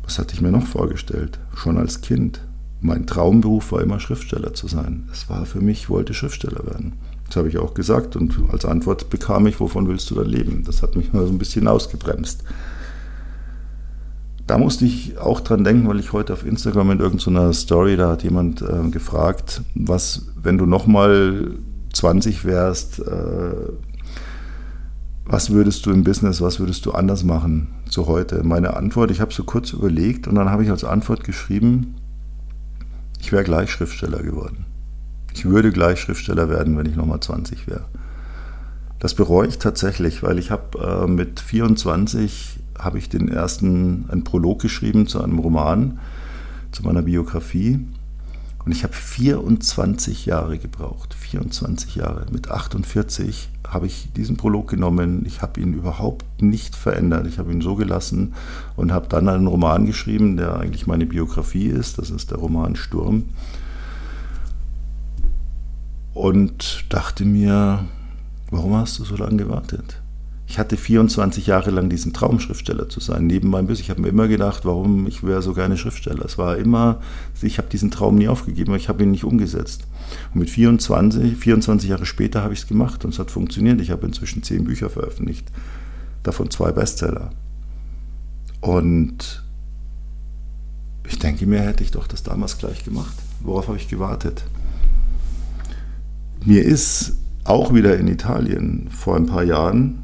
Was 0.03 0.19
hatte 0.19 0.35
ich 0.35 0.41
mir 0.41 0.51
noch 0.51 0.67
vorgestellt? 0.67 1.39
Schon 1.55 1.77
als 1.77 2.01
Kind. 2.01 2.41
Mein 2.79 3.07
Traumberuf 3.07 3.71
war 3.71 3.81
immer 3.81 3.99
Schriftsteller 3.99 4.53
zu 4.53 4.67
sein. 4.67 5.09
Es 5.11 5.29
war 5.29 5.45
für 5.45 5.61
mich, 5.61 5.83
ich 5.83 5.89
wollte 5.89 6.13
Schriftsteller 6.13 6.65
werden. 6.65 6.93
Das 7.25 7.37
habe 7.37 7.47
ich 7.47 7.57
auch 7.57 7.73
gesagt 7.73 8.15
und 8.15 8.37
als 8.51 8.65
Antwort 8.65 9.09
bekam 9.09 9.47
ich, 9.47 9.59
wovon 9.59 9.87
willst 9.87 10.11
du 10.11 10.15
da 10.15 10.21
leben? 10.21 10.63
Das 10.65 10.83
hat 10.83 10.95
mich 10.95 11.13
mal 11.13 11.25
so 11.25 11.31
ein 11.31 11.39
bisschen 11.39 11.67
ausgebremst. 11.67 12.43
Da 14.45 14.57
musste 14.57 14.85
ich 14.85 15.17
auch 15.17 15.39
dran 15.39 15.63
denken, 15.63 15.87
weil 15.87 15.99
ich 15.99 16.11
heute 16.11 16.33
auf 16.33 16.45
Instagram 16.45 16.91
in 16.91 16.99
irgendeiner 16.99 17.53
Story, 17.53 17.95
da 17.95 18.09
hat 18.09 18.23
jemand 18.23 18.61
äh, 18.61 18.89
gefragt, 18.89 19.61
was, 19.73 20.27
wenn 20.35 20.57
du 20.57 20.65
nochmal 20.65 21.51
20 21.93 22.43
wärst, 22.43 22.99
äh, 22.99 23.53
was 25.25 25.51
würdest 25.51 25.85
du 25.85 25.91
im 25.91 26.03
Business, 26.03 26.41
was 26.41 26.59
würdest 26.59 26.85
du 26.85 26.91
anders 26.91 27.23
machen 27.23 27.69
zu 27.89 28.07
heute? 28.07 28.43
Meine 28.43 28.75
Antwort, 28.75 29.11
ich 29.11 29.21
habe 29.21 29.33
so 29.33 29.45
kurz 29.45 29.71
überlegt 29.71 30.27
und 30.27 30.35
dann 30.35 30.49
habe 30.49 30.63
ich 30.63 30.69
als 30.69 30.83
Antwort 30.83 31.23
geschrieben, 31.23 31.95
ich 33.21 33.31
wäre 33.31 33.45
gleich 33.45 33.71
Schriftsteller 33.71 34.21
geworden. 34.21 34.65
Ich 35.33 35.45
würde 35.45 35.71
gleich 35.71 35.99
Schriftsteller 36.01 36.49
werden, 36.49 36.77
wenn 36.77 36.85
ich 36.85 36.97
nochmal 36.97 37.21
20 37.21 37.67
wäre. 37.67 37.85
Das 38.99 39.13
bereue 39.13 39.47
ich 39.47 39.59
tatsächlich, 39.59 40.23
weil 40.23 40.37
ich 40.37 40.51
habe 40.51 41.05
äh, 41.05 41.07
mit 41.07 41.39
24 41.39 42.52
habe 42.79 42.97
ich 42.97 43.09
den 43.09 43.29
ersten, 43.29 44.05
einen 44.09 44.23
Prolog 44.23 44.61
geschrieben 44.61 45.07
zu 45.07 45.23
einem 45.23 45.39
Roman, 45.39 45.99
zu 46.71 46.83
meiner 46.83 47.01
Biografie. 47.01 47.79
Und 48.65 48.71
ich 48.71 48.83
habe 48.83 48.93
24 48.93 50.25
Jahre 50.25 50.57
gebraucht. 50.57 51.13
24 51.13 51.95
Jahre. 51.95 52.25
Mit 52.31 52.49
48 52.49 53.49
habe 53.67 53.87
ich 53.87 54.09
diesen 54.15 54.37
Prolog 54.37 54.69
genommen. 54.69 55.23
Ich 55.25 55.41
habe 55.41 55.59
ihn 55.59 55.73
überhaupt 55.73 56.41
nicht 56.41 56.75
verändert. 56.75 57.27
Ich 57.27 57.39
habe 57.39 57.51
ihn 57.51 57.61
so 57.61 57.75
gelassen 57.75 58.33
und 58.75 58.93
habe 58.93 59.07
dann 59.09 59.27
einen 59.27 59.47
Roman 59.47 59.85
geschrieben, 59.85 60.37
der 60.37 60.57
eigentlich 60.57 60.87
meine 60.87 61.05
Biografie 61.05 61.67
ist. 61.67 61.97
Das 61.97 62.09
ist 62.09 62.31
der 62.31 62.37
Roman 62.37 62.75
Sturm. 62.75 63.23
Und 66.13 66.85
dachte 66.89 67.25
mir, 67.25 67.85
warum 68.51 68.75
hast 68.75 68.99
du 68.99 69.03
so 69.03 69.15
lange 69.15 69.37
gewartet? 69.37 70.02
Ich 70.53 70.59
hatte 70.59 70.77
24 70.77 71.47
Jahre 71.47 71.71
lang 71.71 71.89
diesen 71.89 72.13
Traum, 72.13 72.39
Schriftsteller 72.39 72.87
zu 72.87 72.99
sein, 72.99 73.25
neben 73.25 73.49
meinem 73.49 73.65
Biss. 73.65 73.79
Ich 73.79 73.89
habe 73.89 74.01
mir 74.01 74.09
immer 74.09 74.27
gedacht, 74.27 74.65
warum 74.65 75.07
ich 75.07 75.23
wäre 75.23 75.41
so 75.41 75.55
gerne 75.55 75.77
Schriftsteller. 75.77 76.23
Es 76.23 76.37
war 76.37 76.57
immer, 76.57 77.01
ich 77.41 77.57
habe 77.57 77.69
diesen 77.69 77.89
Traum 77.89 78.13
nie 78.13 78.27
aufgegeben, 78.27 78.69
aber 78.69 78.77
ich 78.77 78.87
habe 78.87 79.01
ihn 79.01 79.09
nicht 79.09 79.23
umgesetzt. 79.23 79.87
Und 80.31 80.41
mit 80.41 80.51
24, 80.51 81.35
24 81.37 81.89
Jahre 81.89 82.05
später 82.05 82.43
habe 82.43 82.53
ich 82.53 82.59
es 82.59 82.67
gemacht 82.67 83.03
und 83.03 83.15
es 83.15 83.17
hat 83.17 83.31
funktioniert. 83.31 83.81
Ich 83.81 83.89
habe 83.89 84.05
inzwischen 84.05 84.43
zehn 84.43 84.63
Bücher 84.63 84.91
veröffentlicht, 84.91 85.51
davon 86.21 86.51
zwei 86.51 86.71
Bestseller. 86.71 87.31
Und 88.61 89.43
ich 91.07 91.17
denke 91.17 91.47
mir, 91.47 91.61
hätte 91.61 91.83
ich 91.83 91.89
doch 91.89 92.05
das 92.05 92.21
damals 92.21 92.59
gleich 92.59 92.83
gemacht. 92.83 93.15
Worauf 93.39 93.69
habe 93.69 93.77
ich 93.77 93.87
gewartet? 93.87 94.43
Mir 96.45 96.63
ist 96.63 97.13
auch 97.43 97.73
wieder 97.73 97.97
in 97.97 98.07
Italien 98.07 98.91
vor 98.91 99.15
ein 99.15 99.25
paar 99.25 99.43
Jahren 99.43 100.02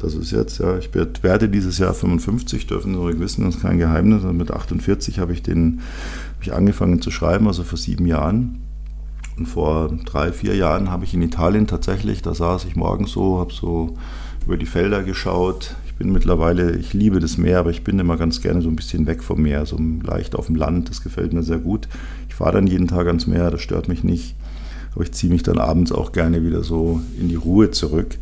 das 0.00 0.14
ist 0.14 0.30
jetzt, 0.30 0.58
ja, 0.58 0.78
ich 0.78 0.90
werde 0.94 1.48
dieses 1.48 1.78
Jahr 1.78 1.92
55, 1.92 2.66
dürfen 2.66 2.94
Sie 2.94 3.20
wissen, 3.20 3.44
das 3.44 3.56
ist 3.56 3.62
kein 3.62 3.78
Geheimnis. 3.78 4.24
Und 4.24 4.36
mit 4.36 4.50
48 4.50 5.18
habe 5.18 5.32
ich, 5.32 5.42
den, 5.42 5.80
habe 6.34 6.42
ich 6.42 6.52
angefangen 6.52 7.02
zu 7.02 7.10
schreiben, 7.10 7.46
also 7.46 7.62
vor 7.62 7.78
sieben 7.78 8.06
Jahren. 8.06 8.62
Und 9.36 9.46
vor 9.46 9.90
drei, 10.06 10.32
vier 10.32 10.56
Jahren 10.56 10.90
habe 10.90 11.04
ich 11.04 11.14
in 11.14 11.22
Italien 11.22 11.66
tatsächlich, 11.66 12.22
da 12.22 12.34
saß 12.34 12.64
ich 12.64 12.76
morgens 12.76 13.12
so, 13.12 13.38
habe 13.38 13.52
so 13.52 13.96
über 14.44 14.56
die 14.56 14.66
Felder 14.66 15.02
geschaut. 15.02 15.76
Ich 15.86 15.94
bin 15.94 16.12
mittlerweile, 16.12 16.76
ich 16.76 16.94
liebe 16.94 17.20
das 17.20 17.36
Meer, 17.36 17.58
aber 17.58 17.70
ich 17.70 17.84
bin 17.84 17.98
immer 17.98 18.16
ganz 18.16 18.40
gerne 18.40 18.62
so 18.62 18.68
ein 18.68 18.76
bisschen 18.76 19.06
weg 19.06 19.22
vom 19.22 19.42
Meer, 19.42 19.66
so 19.66 19.78
leicht 20.02 20.34
auf 20.34 20.46
dem 20.46 20.56
Land. 20.56 20.88
Das 20.88 21.02
gefällt 21.02 21.34
mir 21.34 21.42
sehr 21.42 21.58
gut. 21.58 21.88
Ich 22.28 22.34
fahre 22.34 22.52
dann 22.52 22.66
jeden 22.66 22.88
Tag 22.88 23.06
ans 23.06 23.26
Meer, 23.26 23.50
das 23.50 23.60
stört 23.60 23.88
mich 23.88 24.02
nicht. 24.02 24.34
Aber 24.94 25.04
ich 25.04 25.12
ziehe 25.12 25.32
mich 25.32 25.42
dann 25.42 25.58
abends 25.58 25.92
auch 25.92 26.12
gerne 26.12 26.42
wieder 26.42 26.62
so 26.62 27.00
in 27.18 27.28
die 27.28 27.36
Ruhe 27.36 27.70
zurück. 27.70 28.16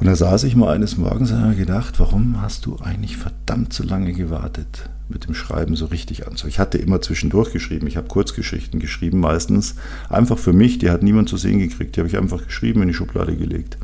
Und 0.00 0.06
da 0.06 0.14
saß 0.14 0.44
ich 0.44 0.54
mal 0.54 0.72
eines 0.72 0.96
Morgens 0.96 1.32
und 1.32 1.40
habe 1.40 1.56
gedacht, 1.56 1.98
warum 1.98 2.40
hast 2.40 2.66
du 2.66 2.76
eigentlich 2.76 3.16
verdammt 3.16 3.72
so 3.72 3.82
lange 3.82 4.12
gewartet, 4.12 4.88
mit 5.08 5.26
dem 5.26 5.34
Schreiben 5.34 5.74
so 5.74 5.86
richtig 5.86 6.26
anzufangen? 6.28 6.50
Ich 6.50 6.60
hatte 6.60 6.78
immer 6.78 7.00
zwischendurch 7.00 7.52
geschrieben, 7.52 7.88
ich 7.88 7.96
habe 7.96 8.06
Kurzgeschichten 8.06 8.78
geschrieben, 8.78 9.18
meistens 9.18 9.74
einfach 10.08 10.38
für 10.38 10.52
mich, 10.52 10.78
die 10.78 10.90
hat 10.90 11.02
niemand 11.02 11.28
zu 11.28 11.36
sehen 11.36 11.58
gekriegt, 11.58 11.96
die 11.96 12.00
habe 12.00 12.08
ich 12.08 12.16
einfach 12.16 12.46
geschrieben, 12.46 12.82
in 12.82 12.88
die 12.88 12.94
Schublade 12.94 13.36
gelegt. 13.36 13.76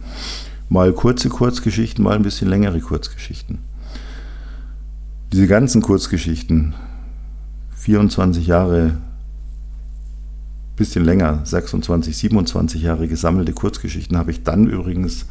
Mal 0.69 0.93
kurze 0.93 1.31
Kurzgeschichten, 1.31 2.05
mal 2.05 2.15
ein 2.15 2.23
bisschen 2.23 2.49
längere 2.49 2.79
Kurzgeschichten. 2.79 3.59
Diese 5.33 5.49
ganzen 5.49 5.83
Kurzgeschichten, 5.83 6.75
24 7.75 8.47
Jahre, 8.47 8.99
bisschen 10.77 11.05
länger, 11.05 11.41
26, 11.45 12.17
27 12.17 12.83
Jahre 12.83 13.09
gesammelte 13.09 13.53
Kurzgeschichten 13.53 14.17
habe 14.17 14.31
ich 14.31 14.45
dann 14.45 14.69
übrigens 14.69 15.27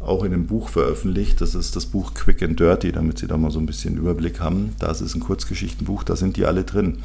auch 0.00 0.24
in 0.24 0.32
einem 0.32 0.46
Buch 0.46 0.68
veröffentlicht. 0.68 1.40
Das 1.40 1.54
ist 1.54 1.76
das 1.76 1.86
Buch 1.86 2.14
Quick 2.14 2.42
and 2.42 2.58
Dirty, 2.58 2.92
damit 2.92 3.18
Sie 3.18 3.26
da 3.26 3.36
mal 3.36 3.50
so 3.50 3.58
ein 3.58 3.66
bisschen 3.66 3.96
Überblick 3.96 4.40
haben. 4.40 4.74
Das 4.78 5.00
ist 5.00 5.14
ein 5.14 5.20
Kurzgeschichtenbuch, 5.20 6.04
da 6.04 6.16
sind 6.16 6.36
die 6.36 6.46
alle 6.46 6.64
drin. 6.64 6.98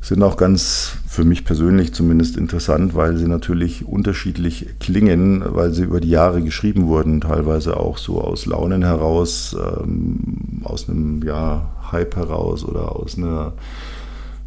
Sind 0.00 0.22
auch 0.22 0.36
ganz 0.36 0.92
für 1.08 1.24
mich 1.24 1.44
persönlich 1.44 1.92
zumindest 1.92 2.36
interessant, 2.36 2.94
weil 2.94 3.16
sie 3.16 3.26
natürlich 3.26 3.86
unterschiedlich 3.86 4.68
klingen, 4.78 5.42
weil 5.44 5.72
sie 5.72 5.82
über 5.82 6.00
die 6.00 6.10
Jahre 6.10 6.42
geschrieben 6.42 6.86
wurden, 6.86 7.22
teilweise 7.22 7.76
auch 7.76 7.98
so 7.98 8.20
aus 8.20 8.46
Launen 8.46 8.84
heraus, 8.84 9.56
ähm, 9.58 10.62
aus 10.62 10.88
einem 10.88 11.24
ja, 11.24 11.70
Hype 11.90 12.14
heraus 12.14 12.64
oder 12.64 12.94
aus 12.94 13.18
einer 13.18 13.54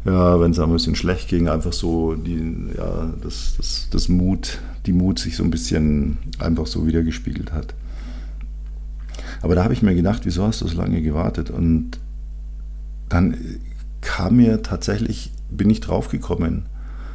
ja, 0.04 0.40
wenn 0.40 0.52
es 0.52 0.58
ein 0.58 0.72
bisschen 0.72 0.94
schlecht 0.94 1.28
ging, 1.28 1.48
einfach 1.48 1.72
so 1.72 2.14
die, 2.14 2.72
ja, 2.76 3.12
das, 3.22 3.54
das, 3.56 3.88
das 3.90 4.08
Mut, 4.08 4.58
die 4.86 4.92
Mut 4.92 5.18
sich 5.18 5.36
so 5.36 5.44
ein 5.44 5.50
bisschen 5.50 6.18
einfach 6.38 6.66
so 6.66 6.86
wiedergespiegelt 6.86 7.52
hat. 7.52 7.74
Aber 9.42 9.54
da 9.54 9.64
habe 9.64 9.74
ich 9.74 9.82
mir 9.82 9.94
gedacht, 9.94 10.22
wieso 10.24 10.46
hast 10.46 10.60
du 10.60 10.68
so 10.68 10.76
lange 10.76 11.02
gewartet? 11.02 11.50
Und 11.50 11.98
dann 13.08 13.36
kam 14.00 14.36
mir 14.36 14.62
tatsächlich, 14.62 15.32
bin 15.50 15.70
ich 15.70 15.80
draufgekommen, 15.80 16.66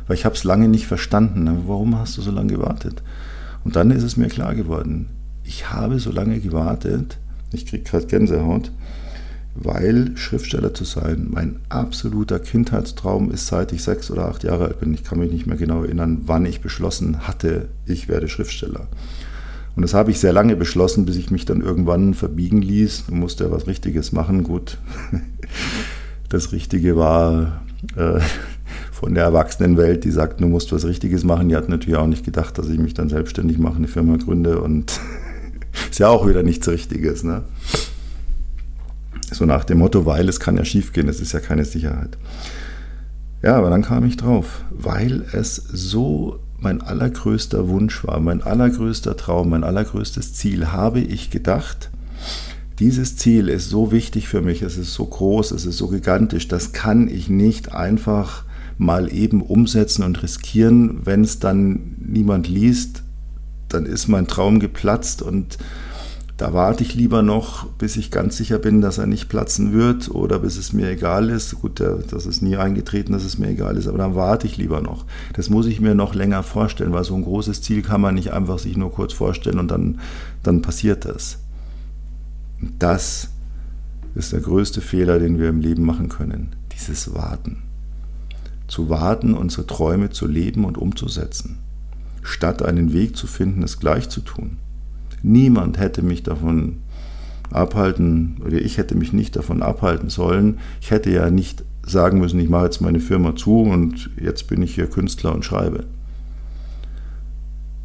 weil 0.07 0.15
ich 0.15 0.25
habe 0.25 0.35
es 0.35 0.43
lange 0.43 0.67
nicht 0.67 0.87
verstanden. 0.87 1.63
Warum 1.67 1.97
hast 1.97 2.17
du 2.17 2.21
so 2.21 2.31
lange 2.31 2.53
gewartet? 2.53 3.01
Und 3.63 3.75
dann 3.75 3.91
ist 3.91 4.03
es 4.03 4.17
mir 4.17 4.27
klar 4.27 4.53
geworden, 4.55 5.07
ich 5.43 5.71
habe 5.71 5.99
so 5.99 6.11
lange 6.11 6.39
gewartet, 6.39 7.17
ich 7.51 7.65
kriege 7.65 7.83
gerade 7.83 8.07
Gänsehaut, 8.07 8.71
weil 9.55 10.11
Schriftsteller 10.15 10.73
zu 10.73 10.83
sein 10.83 11.27
mein 11.31 11.59
absoluter 11.69 12.39
Kindheitstraum 12.39 13.31
ist, 13.31 13.47
seit 13.47 13.71
ich 13.71 13.83
sechs 13.83 14.11
oder 14.11 14.27
acht 14.27 14.43
Jahre 14.43 14.65
alt 14.65 14.81
bin. 14.81 14.93
Ich 14.93 15.03
kann 15.03 15.19
mich 15.19 15.31
nicht 15.31 15.47
mehr 15.47 15.57
genau 15.57 15.83
erinnern, 15.83 16.23
wann 16.25 16.45
ich 16.45 16.61
beschlossen 16.61 17.27
hatte, 17.27 17.69
ich 17.85 18.09
werde 18.09 18.27
Schriftsteller. 18.27 18.87
Und 19.75 19.81
das 19.81 19.93
habe 19.93 20.11
ich 20.11 20.19
sehr 20.19 20.33
lange 20.33 20.55
beschlossen, 20.55 21.05
bis 21.05 21.15
ich 21.15 21.31
mich 21.31 21.45
dann 21.45 21.61
irgendwann 21.61 22.13
verbiegen 22.13 22.61
ließ. 22.61 23.05
Du 23.07 23.15
musst 23.15 23.39
ja 23.39 23.51
was 23.51 23.67
Richtiges 23.67 24.11
machen. 24.11 24.43
Gut, 24.43 24.77
das 26.29 26.51
Richtige 26.51 26.95
war 26.95 27.61
äh, 27.95 28.19
von 28.91 29.13
der 29.13 29.23
Erwachsenenwelt, 29.23 30.03
die 30.03 30.11
sagt, 30.11 30.41
du 30.41 30.47
musst 30.47 30.71
was 30.71 30.85
Richtiges 30.85 31.23
machen. 31.23 31.49
Die 31.49 31.55
hat 31.55 31.69
natürlich 31.69 31.97
auch 31.97 32.07
nicht 32.07 32.25
gedacht, 32.25 32.57
dass 32.57 32.69
ich 32.69 32.79
mich 32.79 32.93
dann 32.93 33.09
selbstständig 33.09 33.57
mache, 33.57 33.77
eine 33.77 33.87
Firma 33.87 34.17
gründe 34.17 34.61
und 34.61 34.99
ist 35.89 35.99
ja 35.99 36.09
auch 36.09 36.27
wieder 36.27 36.43
nichts 36.43 36.67
Richtiges. 36.67 37.23
Ne? 37.23 37.43
So 39.35 39.45
nach 39.45 39.65
dem 39.65 39.79
Motto, 39.79 40.05
weil 40.05 40.29
es 40.29 40.39
kann 40.39 40.55
ja 40.55 40.63
schief 40.63 40.93
gehen, 40.93 41.09
es 41.09 41.19
ist 41.19 41.33
ja 41.33 41.41
keine 41.41 41.65
Sicherheit. 41.65 42.17
Ja, 43.43 43.57
aber 43.57 43.69
dann 43.69 43.81
kam 43.81 44.05
ich 44.05 44.15
drauf, 44.15 44.63
weil 44.71 45.25
es 45.33 45.55
so 45.55 46.39
mein 46.57 46.81
allergrößter 46.81 47.67
Wunsch 47.67 48.05
war, 48.05 48.19
mein 48.21 48.41
allergrößter 48.41 49.17
Traum, 49.17 49.49
mein 49.49 49.65
allergrößtes 49.65 50.33
Ziel, 50.33 50.71
habe 50.71 51.01
ich 51.01 51.31
gedacht, 51.31 51.89
dieses 52.79 53.17
Ziel 53.17 53.49
ist 53.49 53.69
so 53.69 53.91
wichtig 53.91 54.29
für 54.29 54.41
mich, 54.41 54.61
es 54.61 54.77
ist 54.77 54.93
so 54.93 55.05
groß, 55.05 55.51
es 55.51 55.65
ist 55.65 55.77
so 55.77 55.89
gigantisch, 55.89 56.47
das 56.47 56.71
kann 56.71 57.09
ich 57.09 57.29
nicht 57.29 57.73
einfach 57.73 58.45
mal 58.77 59.13
eben 59.13 59.41
umsetzen 59.41 60.03
und 60.03 60.23
riskieren. 60.23 61.05
Wenn 61.05 61.23
es 61.23 61.39
dann 61.39 61.95
niemand 61.99 62.47
liest, 62.47 63.03
dann 63.67 63.85
ist 63.85 64.07
mein 64.07 64.27
Traum 64.27 64.59
geplatzt 64.59 65.21
und 65.21 65.57
da 66.37 66.51
warte 66.51 66.83
ich 66.83 66.95
lieber 66.95 67.21
noch, 67.21 67.65
bis 67.73 67.95
ich 67.95 68.11
ganz 68.11 68.35
sicher 68.35 68.59
bin, 68.59 68.81
dass 68.81 68.97
er 68.97 69.07
nicht 69.07 69.29
platzen 69.29 69.71
wird 69.71 70.09
oder 70.09 70.39
bis 70.39 70.57
es 70.57 70.73
mir 70.73 70.89
egal 70.89 71.29
ist. 71.29 71.55
Gut, 71.61 71.79
das 71.79 72.25
ist 72.25 72.41
nie 72.41 72.57
eingetreten, 72.57 73.13
dass 73.13 73.23
es 73.23 73.37
mir 73.37 73.49
egal 73.49 73.77
ist, 73.77 73.87
aber 73.87 73.99
dann 73.99 74.15
warte 74.15 74.45
ich 74.45 74.57
lieber 74.57 74.81
noch. 74.81 75.05
Das 75.33 75.49
muss 75.49 75.65
ich 75.65 75.79
mir 75.79 75.95
noch 75.95 76.13
länger 76.13 76.43
vorstellen, 76.43 76.91
weil 76.91 77.05
so 77.05 77.15
ein 77.15 77.23
großes 77.23 77.61
Ziel 77.61 77.81
kann 77.81 78.01
man 78.01 78.15
nicht 78.15 78.33
einfach 78.33 78.59
sich 78.59 78.75
nur 78.75 78.91
kurz 78.91 79.13
vorstellen 79.13 79.59
und 79.59 79.71
dann, 79.71 79.99
dann 80.43 80.61
passiert 80.61 81.05
das. 81.05 81.39
Das 82.79 83.29
ist 84.13 84.33
der 84.33 84.41
größte 84.41 84.81
Fehler, 84.81 85.19
den 85.19 85.39
wir 85.39 85.47
im 85.47 85.61
Leben 85.61 85.85
machen 85.85 86.09
können. 86.09 86.53
Dieses 86.73 87.13
Warten. 87.13 87.63
Zu 88.67 88.89
warten, 88.89 89.35
unsere 89.35 89.67
Träume 89.67 90.09
zu 90.09 90.27
leben 90.27 90.65
und 90.65 90.77
umzusetzen, 90.77 91.59
statt 92.23 92.61
einen 92.61 92.91
Weg 92.91 93.15
zu 93.15 93.25
finden, 93.25 93.63
es 93.63 93.79
gleich 93.79 94.09
zu 94.09 94.19
tun. 94.19 94.57
Niemand 95.27 95.79
hätte 95.79 96.03
mich 96.03 96.21
davon 96.21 96.83
abhalten, 97.49 98.37
oder 98.45 98.61
ich 98.61 98.77
hätte 98.77 98.95
mich 98.95 99.11
nicht 99.11 99.35
davon 99.35 99.63
abhalten 99.63 100.09
sollen. 100.09 100.59
Ich 100.81 100.91
hätte 100.91 101.09
ja 101.09 101.31
nicht 101.31 101.63
sagen 101.83 102.19
müssen, 102.19 102.39
ich 102.39 102.47
mache 102.47 102.65
jetzt 102.65 102.79
meine 102.79 102.99
Firma 102.99 103.35
zu 103.35 103.61
und 103.61 104.11
jetzt 104.21 104.47
bin 104.47 104.61
ich 104.61 104.75
hier 104.75 104.87
Künstler 104.87 105.33
und 105.33 105.43
schreibe. 105.43 105.85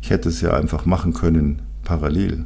Ich 0.02 0.10
hätte 0.10 0.28
es 0.28 0.42
ja 0.42 0.52
einfach 0.52 0.84
machen 0.84 1.14
können, 1.14 1.62
parallel. 1.82 2.44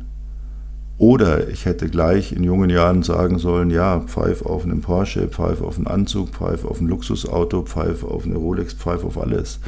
Oder 0.96 1.48
ich 1.48 1.64
hätte 1.66 1.88
gleich 1.88 2.30
in 2.30 2.44
jungen 2.44 2.70
Jahren 2.70 3.02
sagen 3.02 3.40
sollen, 3.40 3.70
ja, 3.70 3.98
pfeif 3.98 4.42
auf 4.42 4.62
einen 4.62 4.80
Porsche, 4.80 5.26
pfeif 5.26 5.60
auf 5.60 5.76
einen 5.76 5.88
Anzug, 5.88 6.30
pfeif 6.30 6.64
auf 6.64 6.80
ein 6.80 6.86
Luxusauto, 6.86 7.62
pfeif 7.62 8.04
auf 8.04 8.26
eine 8.26 8.36
Rolex, 8.36 8.74
pfeif 8.74 9.02
auf 9.02 9.20
alles. 9.20 9.58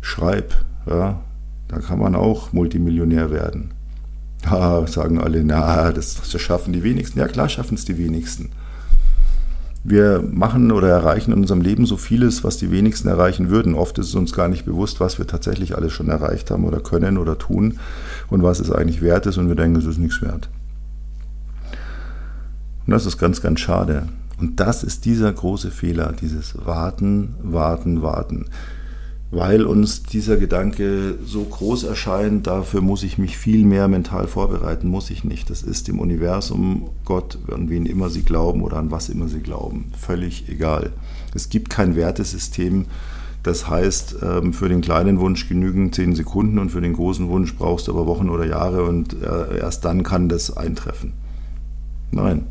Schreib, 0.00 0.54
ja, 0.88 1.20
da 1.66 1.78
kann 1.80 1.98
man 1.98 2.14
auch 2.14 2.52
Multimillionär 2.52 3.32
werden. 3.32 3.72
Da 4.44 4.86
sagen 4.86 5.18
alle, 5.18 5.42
na, 5.42 5.90
das, 5.90 6.16
das 6.16 6.40
schaffen 6.40 6.72
die 6.72 6.82
wenigsten. 6.82 7.18
Ja, 7.18 7.28
klar 7.28 7.48
schaffen 7.48 7.76
es 7.76 7.84
die 7.84 7.96
wenigsten. 7.96 8.50
Wir 9.82 10.22
machen 10.22 10.70
oder 10.72 10.88
erreichen 10.88 11.32
in 11.32 11.40
unserem 11.40 11.60
Leben 11.60 11.84
so 11.86 11.96
vieles, 11.96 12.44
was 12.44 12.56
die 12.56 12.70
wenigsten 12.70 13.08
erreichen 13.08 13.50
würden. 13.50 13.74
Oft 13.74 13.98
ist 13.98 14.08
es 14.08 14.14
uns 14.14 14.32
gar 14.32 14.48
nicht 14.48 14.64
bewusst, 14.64 15.00
was 15.00 15.18
wir 15.18 15.26
tatsächlich 15.26 15.76
alles 15.76 15.92
schon 15.92 16.08
erreicht 16.08 16.50
haben 16.50 16.64
oder 16.64 16.80
können 16.80 17.18
oder 17.18 17.38
tun 17.38 17.78
und 18.28 18.42
was 18.42 18.60
es 18.60 18.70
eigentlich 18.70 19.02
wert 19.02 19.26
ist 19.26 19.36
und 19.36 19.48
wir 19.48 19.56
denken, 19.56 19.78
es 19.78 19.84
ist 19.84 19.98
nichts 19.98 20.22
wert. 20.22 20.48
Und 22.86 22.92
das 22.92 23.06
ist 23.06 23.18
ganz, 23.18 23.42
ganz 23.42 23.60
schade. 23.60 24.08
Und 24.38 24.58
das 24.60 24.84
ist 24.84 25.04
dieser 25.04 25.32
große 25.32 25.70
Fehler, 25.70 26.12
dieses 26.12 26.54
Warten, 26.64 27.34
Warten, 27.42 28.02
Warten 28.02 28.46
weil 29.34 29.66
uns 29.66 30.04
dieser 30.04 30.36
Gedanke 30.36 31.18
so 31.24 31.42
groß 31.42 31.84
erscheint, 31.84 32.46
dafür 32.46 32.80
muss 32.80 33.02
ich 33.02 33.18
mich 33.18 33.36
viel 33.36 33.64
mehr 33.64 33.88
mental 33.88 34.28
vorbereiten, 34.28 34.88
muss 34.88 35.10
ich 35.10 35.24
nicht. 35.24 35.50
Das 35.50 35.62
ist 35.62 35.88
im 35.88 35.98
Universum, 35.98 36.90
Gott, 37.04 37.38
an 37.52 37.68
wen 37.68 37.84
immer 37.84 38.10
Sie 38.10 38.22
glauben 38.22 38.62
oder 38.62 38.76
an 38.76 38.92
was 38.92 39.08
immer 39.08 39.28
Sie 39.28 39.40
glauben, 39.40 39.90
völlig 39.98 40.48
egal. 40.48 40.92
Es 41.34 41.48
gibt 41.48 41.68
kein 41.68 41.96
Wertesystem, 41.96 42.86
das 43.42 43.68
heißt, 43.68 44.16
ähm, 44.22 44.52
für 44.52 44.68
den 44.68 44.80
kleinen 44.80 45.18
Wunsch 45.18 45.48
genügen 45.48 45.92
zehn 45.92 46.14
Sekunden 46.14 46.58
und 46.58 46.70
für 46.70 46.80
den 46.80 46.94
großen 46.94 47.28
Wunsch 47.28 47.56
brauchst 47.56 47.88
du 47.88 47.92
aber 47.92 48.06
Wochen 48.06 48.30
oder 48.30 48.46
Jahre 48.46 48.84
und 48.84 49.14
äh, 49.20 49.58
erst 49.58 49.84
dann 49.84 50.04
kann 50.04 50.28
das 50.28 50.56
eintreffen. 50.56 51.12
Nein, 52.12 52.46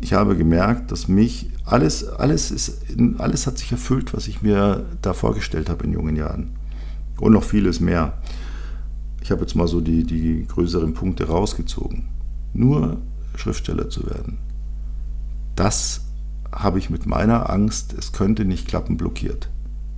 ich 0.00 0.14
habe 0.14 0.36
gemerkt, 0.36 0.90
dass 0.90 1.06
mich 1.06 1.50
alles, 1.64 2.06
alles, 2.06 2.50
ist, 2.50 2.78
alles 3.18 3.46
hat 3.46 3.58
sich 3.58 3.70
erfüllt, 3.72 4.14
was 4.14 4.26
ich 4.28 4.42
mir 4.42 4.84
da 5.00 5.12
vorgestellt 5.14 5.68
habe 5.70 5.84
in 5.84 5.92
jungen 5.92 6.16
Jahren. 6.16 6.56
Und 7.20 7.32
noch 7.32 7.44
vieles 7.44 7.80
mehr. 7.80 8.18
Ich 9.22 9.30
habe 9.30 9.42
jetzt 9.42 9.54
mal 9.54 9.68
so 9.68 9.80
die, 9.80 10.04
die 10.04 10.46
größeren 10.48 10.94
Punkte 10.94 11.28
rausgezogen. 11.28 12.08
Nur 12.52 12.98
Schriftsteller 13.36 13.88
zu 13.88 14.06
werden. 14.06 14.38
Das 15.54 16.02
habe 16.50 16.78
ich 16.78 16.90
mit 16.90 17.06
meiner 17.06 17.48
Angst, 17.50 17.94
es 17.96 18.12
könnte 18.12 18.44
nicht 18.44 18.66
klappen, 18.66 18.96
blockiert. 18.96 19.48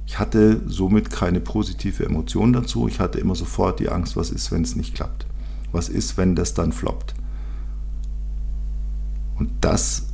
Ich 0.06 0.18
hatte 0.18 0.60
somit 0.66 1.10
keine 1.10 1.40
positive 1.40 2.04
Emotion 2.04 2.52
dazu. 2.52 2.86
Ich 2.88 3.00
hatte 3.00 3.18
immer 3.18 3.34
sofort 3.34 3.80
die 3.80 3.88
Angst, 3.88 4.16
was 4.16 4.30
ist, 4.30 4.52
wenn 4.52 4.62
es 4.62 4.76
nicht 4.76 4.94
klappt? 4.94 5.26
Was 5.72 5.88
ist, 5.88 6.16
wenn 6.16 6.36
das 6.36 6.54
dann 6.54 6.72
floppt? 6.72 7.14
Und 9.38 9.50
das 9.60 10.06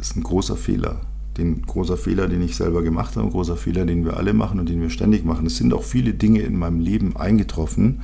ist 0.00 0.16
ein 0.16 0.22
großer 0.22 0.56
Fehler. 0.56 1.00
Den 1.36 1.62
großer 1.62 1.96
Fehler, 1.96 2.28
den 2.28 2.42
ich 2.42 2.56
selber 2.56 2.82
gemacht 2.82 3.16
habe, 3.16 3.26
ein 3.26 3.32
großer 3.32 3.56
Fehler, 3.56 3.86
den 3.86 4.04
wir 4.04 4.16
alle 4.16 4.32
machen 4.32 4.58
und 4.58 4.68
den 4.68 4.80
wir 4.80 4.90
ständig 4.90 5.24
machen. 5.24 5.46
Es 5.46 5.56
sind 5.56 5.72
auch 5.72 5.84
viele 5.84 6.14
Dinge 6.14 6.40
in 6.40 6.58
meinem 6.58 6.80
Leben 6.80 7.16
eingetroffen, 7.16 8.02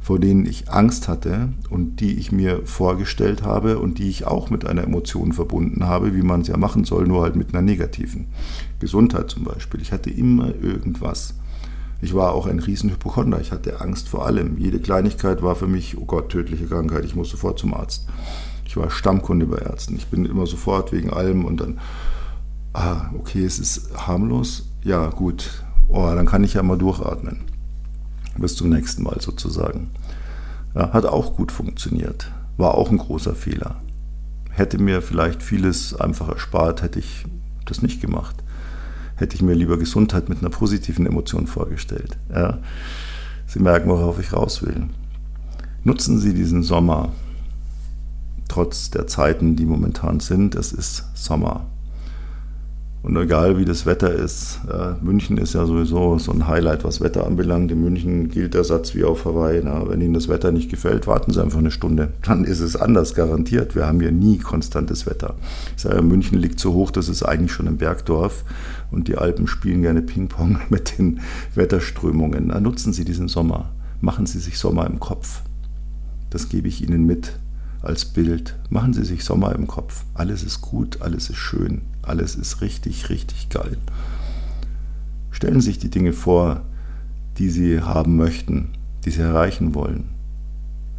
vor 0.00 0.18
denen 0.18 0.46
ich 0.46 0.70
Angst 0.70 1.08
hatte 1.08 1.48
und 1.70 2.00
die 2.00 2.18
ich 2.18 2.32
mir 2.32 2.60
vorgestellt 2.64 3.42
habe 3.42 3.78
und 3.78 3.98
die 3.98 4.08
ich 4.08 4.26
auch 4.26 4.50
mit 4.50 4.66
einer 4.66 4.84
Emotion 4.84 5.32
verbunden 5.32 5.86
habe, 5.86 6.14
wie 6.14 6.22
man 6.22 6.42
es 6.42 6.48
ja 6.48 6.56
machen 6.56 6.84
soll, 6.84 7.06
nur 7.06 7.22
halt 7.22 7.34
mit 7.34 7.54
einer 7.54 7.62
negativen. 7.62 8.26
Gesundheit 8.78 9.30
zum 9.30 9.44
Beispiel. 9.44 9.80
Ich 9.80 9.92
hatte 9.92 10.10
immer 10.10 10.54
irgendwas. 10.54 11.34
Ich 12.02 12.14
war 12.14 12.34
auch 12.34 12.46
ein 12.46 12.60
Riesenhypochonder. 12.60 13.40
Ich 13.40 13.52
hatte 13.52 13.80
Angst 13.80 14.08
vor 14.08 14.26
allem. 14.26 14.58
Jede 14.58 14.80
Kleinigkeit 14.80 15.42
war 15.42 15.56
für 15.56 15.66
mich, 15.66 15.96
oh 15.96 16.04
Gott, 16.04 16.28
tödliche 16.28 16.66
Krankheit, 16.66 17.04
ich 17.04 17.16
muss 17.16 17.30
sofort 17.30 17.58
zum 17.58 17.72
Arzt. 17.72 18.06
Ich 18.76 18.82
war 18.82 18.90
Stammkunde 18.90 19.46
bei 19.46 19.56
Ärzten. 19.56 19.96
Ich 19.96 20.08
bin 20.08 20.26
immer 20.26 20.46
sofort 20.46 20.92
wegen 20.92 21.10
allem 21.10 21.46
und 21.46 21.62
dann, 21.62 21.78
ah, 22.74 23.08
okay, 23.18 23.42
es 23.42 23.58
ist 23.58 24.06
harmlos. 24.06 24.68
Ja, 24.82 25.08
gut. 25.08 25.64
Oh, 25.88 26.12
dann 26.14 26.26
kann 26.26 26.44
ich 26.44 26.52
ja 26.52 26.62
mal 26.62 26.76
durchatmen. 26.76 27.38
Bis 28.36 28.54
zum 28.54 28.68
nächsten 28.68 29.02
Mal 29.02 29.18
sozusagen. 29.18 29.92
Ja, 30.74 30.92
hat 30.92 31.06
auch 31.06 31.36
gut 31.36 31.52
funktioniert. 31.52 32.30
War 32.58 32.74
auch 32.74 32.90
ein 32.90 32.98
großer 32.98 33.34
Fehler. 33.34 33.76
Hätte 34.50 34.76
mir 34.76 35.00
vielleicht 35.00 35.42
vieles 35.42 35.98
einfach 35.98 36.28
erspart, 36.28 36.82
hätte 36.82 36.98
ich 36.98 37.24
das 37.64 37.80
nicht 37.80 38.02
gemacht. 38.02 38.36
Hätte 39.14 39.36
ich 39.36 39.42
mir 39.42 39.54
lieber 39.54 39.78
Gesundheit 39.78 40.28
mit 40.28 40.40
einer 40.40 40.50
positiven 40.50 41.06
Emotion 41.06 41.46
vorgestellt. 41.46 42.18
Ja. 42.30 42.58
Sie 43.46 43.58
merken, 43.58 43.88
worauf 43.88 44.20
ich 44.20 44.34
raus 44.34 44.62
will. 44.62 44.86
Nutzen 45.82 46.18
Sie 46.18 46.34
diesen 46.34 46.62
Sommer 46.62 47.14
trotz 48.48 48.90
der 48.90 49.06
Zeiten, 49.06 49.56
die 49.56 49.66
momentan 49.66 50.20
sind. 50.20 50.54
Es 50.54 50.72
ist 50.72 51.04
Sommer. 51.14 51.66
Und 53.06 53.16
egal 53.16 53.56
wie 53.56 53.64
das 53.64 53.86
Wetter 53.86 54.12
ist, 54.12 54.58
äh, 54.68 54.94
München 55.00 55.38
ist 55.38 55.54
ja 55.54 55.64
sowieso 55.64 56.18
so 56.18 56.32
ein 56.32 56.48
Highlight, 56.48 56.82
was 56.82 57.00
Wetter 57.00 57.24
anbelangt. 57.24 57.70
In 57.70 57.80
München 57.80 58.30
gilt 58.30 58.54
der 58.54 58.64
Satz 58.64 58.96
wie 58.96 59.04
auf 59.04 59.24
Hawaii, 59.24 59.60
na, 59.62 59.88
wenn 59.88 60.00
Ihnen 60.00 60.12
das 60.12 60.28
Wetter 60.28 60.50
nicht 60.50 60.70
gefällt, 60.70 61.06
warten 61.06 61.32
Sie 61.32 61.40
einfach 61.40 61.60
eine 61.60 61.70
Stunde. 61.70 62.08
Dann 62.22 62.42
ist 62.42 62.58
es 62.58 62.74
anders, 62.74 63.14
garantiert. 63.14 63.76
Wir 63.76 63.86
haben 63.86 64.00
hier 64.00 64.10
nie 64.10 64.38
konstantes 64.38 65.06
Wetter. 65.06 65.36
Ich 65.76 65.82
sage, 65.82 66.02
München 66.02 66.36
liegt 66.36 66.58
so 66.58 66.74
hoch, 66.74 66.90
das 66.90 67.08
ist 67.08 67.22
eigentlich 67.22 67.52
schon 67.52 67.68
ein 67.68 67.76
Bergdorf 67.76 68.42
und 68.90 69.06
die 69.06 69.16
Alpen 69.16 69.46
spielen 69.46 69.82
gerne 69.82 70.02
Ping-Pong 70.02 70.58
mit 70.68 70.98
den 70.98 71.20
Wetterströmungen. 71.54 72.48
Na, 72.48 72.58
nutzen 72.58 72.92
Sie 72.92 73.04
diesen 73.04 73.28
Sommer. 73.28 73.70
Machen 74.00 74.26
Sie 74.26 74.40
sich 74.40 74.58
Sommer 74.58 74.84
im 74.84 74.98
Kopf. 74.98 75.42
Das 76.30 76.48
gebe 76.48 76.66
ich 76.66 76.82
Ihnen 76.82 77.06
mit 77.06 77.38
als 77.82 78.04
Bild. 78.04 78.56
Machen 78.70 78.92
Sie 78.92 79.04
sich 79.04 79.24
Sommer 79.24 79.54
im 79.54 79.66
Kopf. 79.66 80.04
Alles 80.14 80.42
ist 80.42 80.60
gut, 80.60 81.02
alles 81.02 81.30
ist 81.30 81.36
schön, 81.36 81.82
alles 82.02 82.34
ist 82.34 82.60
richtig, 82.60 83.08
richtig 83.08 83.48
geil. 83.48 83.78
Stellen 85.30 85.60
Sie 85.60 85.66
sich 85.66 85.78
die 85.78 85.90
Dinge 85.90 86.12
vor, 86.12 86.62
die 87.38 87.50
Sie 87.50 87.80
haben 87.80 88.16
möchten, 88.16 88.70
die 89.04 89.10
Sie 89.10 89.20
erreichen 89.20 89.74
wollen. 89.74 90.04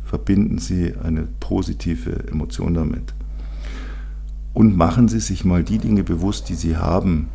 Verbinden 0.03 0.59
Sie 0.59 0.93
eine 0.95 1.27
positive 1.39 2.27
Emotion 2.27 2.73
damit. 2.73 3.13
Und 4.53 4.77
machen 4.77 5.07
Sie 5.07 5.19
sich 5.19 5.43
mal 5.43 5.63
die 5.63 5.79
Dinge 5.79 6.03
bewusst, 6.03 6.49
die 6.49 6.55
Sie 6.55 6.77
haben. 6.77 7.29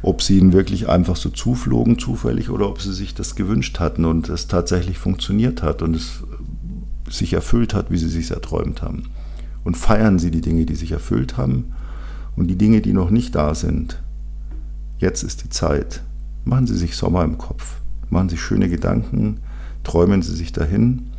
Ob 0.00 0.22
sie 0.22 0.38
ihnen 0.38 0.52
wirklich 0.52 0.88
einfach 0.88 1.16
so 1.16 1.28
zuflogen, 1.28 1.98
zufällig, 1.98 2.50
oder 2.50 2.68
ob 2.68 2.80
sie 2.80 2.92
sich 2.92 3.14
das 3.14 3.34
gewünscht 3.34 3.80
hatten 3.80 4.04
und 4.04 4.28
es 4.28 4.46
tatsächlich 4.46 4.96
funktioniert 4.96 5.64
hat 5.64 5.82
und 5.82 5.96
es 5.96 6.22
sich 7.10 7.32
erfüllt 7.32 7.74
hat, 7.74 7.90
wie 7.90 7.98
sie 7.98 8.08
sich 8.08 8.30
erträumt 8.30 8.82
haben. 8.82 9.04
Und 9.64 9.76
feiern 9.76 10.18
Sie 10.18 10.30
die 10.30 10.40
Dinge, 10.40 10.64
die 10.64 10.76
sich 10.76 10.92
erfüllt 10.92 11.36
haben 11.36 11.72
und 12.36 12.46
die 12.46 12.56
Dinge, 12.56 12.80
die 12.80 12.92
noch 12.92 13.10
nicht 13.10 13.34
da 13.34 13.54
sind. 13.54 14.00
Jetzt 14.98 15.22
ist 15.22 15.44
die 15.44 15.50
Zeit. 15.50 16.02
Machen 16.44 16.66
Sie 16.66 16.76
sich 16.76 16.96
Sommer 16.96 17.24
im 17.24 17.36
Kopf. 17.36 17.80
Machen 18.10 18.28
Sie 18.28 18.38
schöne 18.38 18.68
Gedanken. 18.68 19.40
Träumen 19.84 20.22
Sie 20.22 20.34
sich 20.34 20.52
dahin 20.52 21.10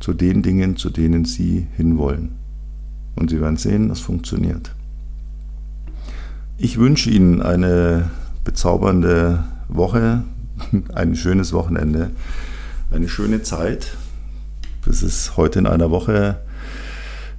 zu 0.00 0.14
den 0.14 0.42
Dingen, 0.42 0.76
zu 0.76 0.90
denen 0.90 1.24
Sie 1.24 1.66
hinwollen. 1.76 2.36
Und 3.16 3.30
Sie 3.30 3.40
werden 3.40 3.56
sehen, 3.56 3.88
das 3.88 4.00
funktioniert. 4.00 4.74
Ich 6.58 6.78
wünsche 6.78 7.10
Ihnen 7.10 7.42
eine 7.42 8.10
bezaubernde 8.44 9.44
Woche, 9.68 10.22
ein 10.94 11.16
schönes 11.16 11.52
Wochenende, 11.52 12.10
eine 12.90 13.08
schöne 13.08 13.42
Zeit, 13.42 13.96
bis 14.86 15.02
es 15.02 15.36
heute 15.36 15.58
in 15.58 15.66
einer 15.66 15.90
Woche 15.90 16.38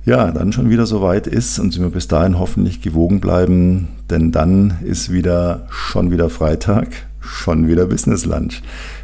ja, 0.08 0.32
dann 0.32 0.54
schon 0.54 0.70
wieder 0.70 0.86
soweit 0.86 1.28
ist 1.28 1.60
und 1.60 1.74
Sie 1.74 1.82
mir 1.82 1.90
bis 1.90 2.08
dahin 2.08 2.40
hoffentlich 2.40 2.82
gewogen 2.82 3.20
bleiben, 3.20 3.90
denn 4.10 4.32
dann 4.32 4.78
ist 4.82 5.12
wieder 5.12 5.68
schon 5.70 6.12
wieder 6.12 6.30
Freitag, 6.30 6.88
schon 7.20 7.68
wieder 7.68 7.88
Business 7.88 8.24
Lunch. 8.24 8.62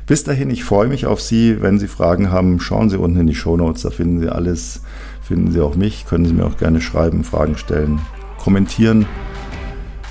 Bis 0.07 0.23
dahin, 0.23 0.49
ich 0.49 0.63
freue 0.63 0.87
mich 0.87 1.05
auf 1.05 1.19
Sie. 1.19 1.61
Wenn 1.61 1.77
Sie 1.77 1.89
Fragen 1.89 2.31
haben, 2.31 2.61
schauen 2.61 2.89
Sie 2.89 2.97
unten 2.97 3.19
in 3.19 3.27
die 3.27 3.35
Show 3.35 3.57
Notes, 3.57 3.81
da 3.81 3.89
finden 3.89 4.21
Sie 4.21 4.29
alles, 4.29 4.81
finden 5.21 5.51
Sie 5.51 5.59
auch 5.59 5.75
mich, 5.75 6.05
können 6.05 6.25
Sie 6.25 6.33
mir 6.33 6.45
auch 6.45 6.57
gerne 6.57 6.79
schreiben, 6.79 7.25
Fragen 7.25 7.57
stellen, 7.57 7.99
kommentieren. 8.41 9.05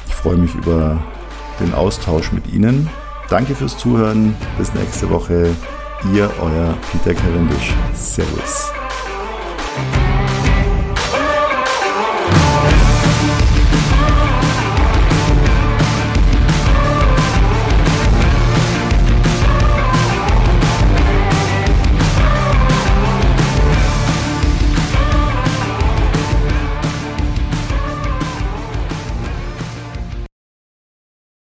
Ich 0.09 0.15
freue 0.15 0.37
mich 0.37 0.55
über 0.55 1.03
den 1.59 1.73
Austausch 1.73 2.33
mit 2.33 2.53
Ihnen. 2.53 2.91
Danke 3.31 3.55
fürs 3.55 3.79
Zuhören. 3.79 4.35
Bis 4.59 4.75
nächste 4.75 5.09
Woche. 5.09 5.49
Ihr, 6.11 6.29
euer 6.41 6.77
Peter 6.91 7.15
Cavendish. 7.15 7.73
Servus. 7.95 8.73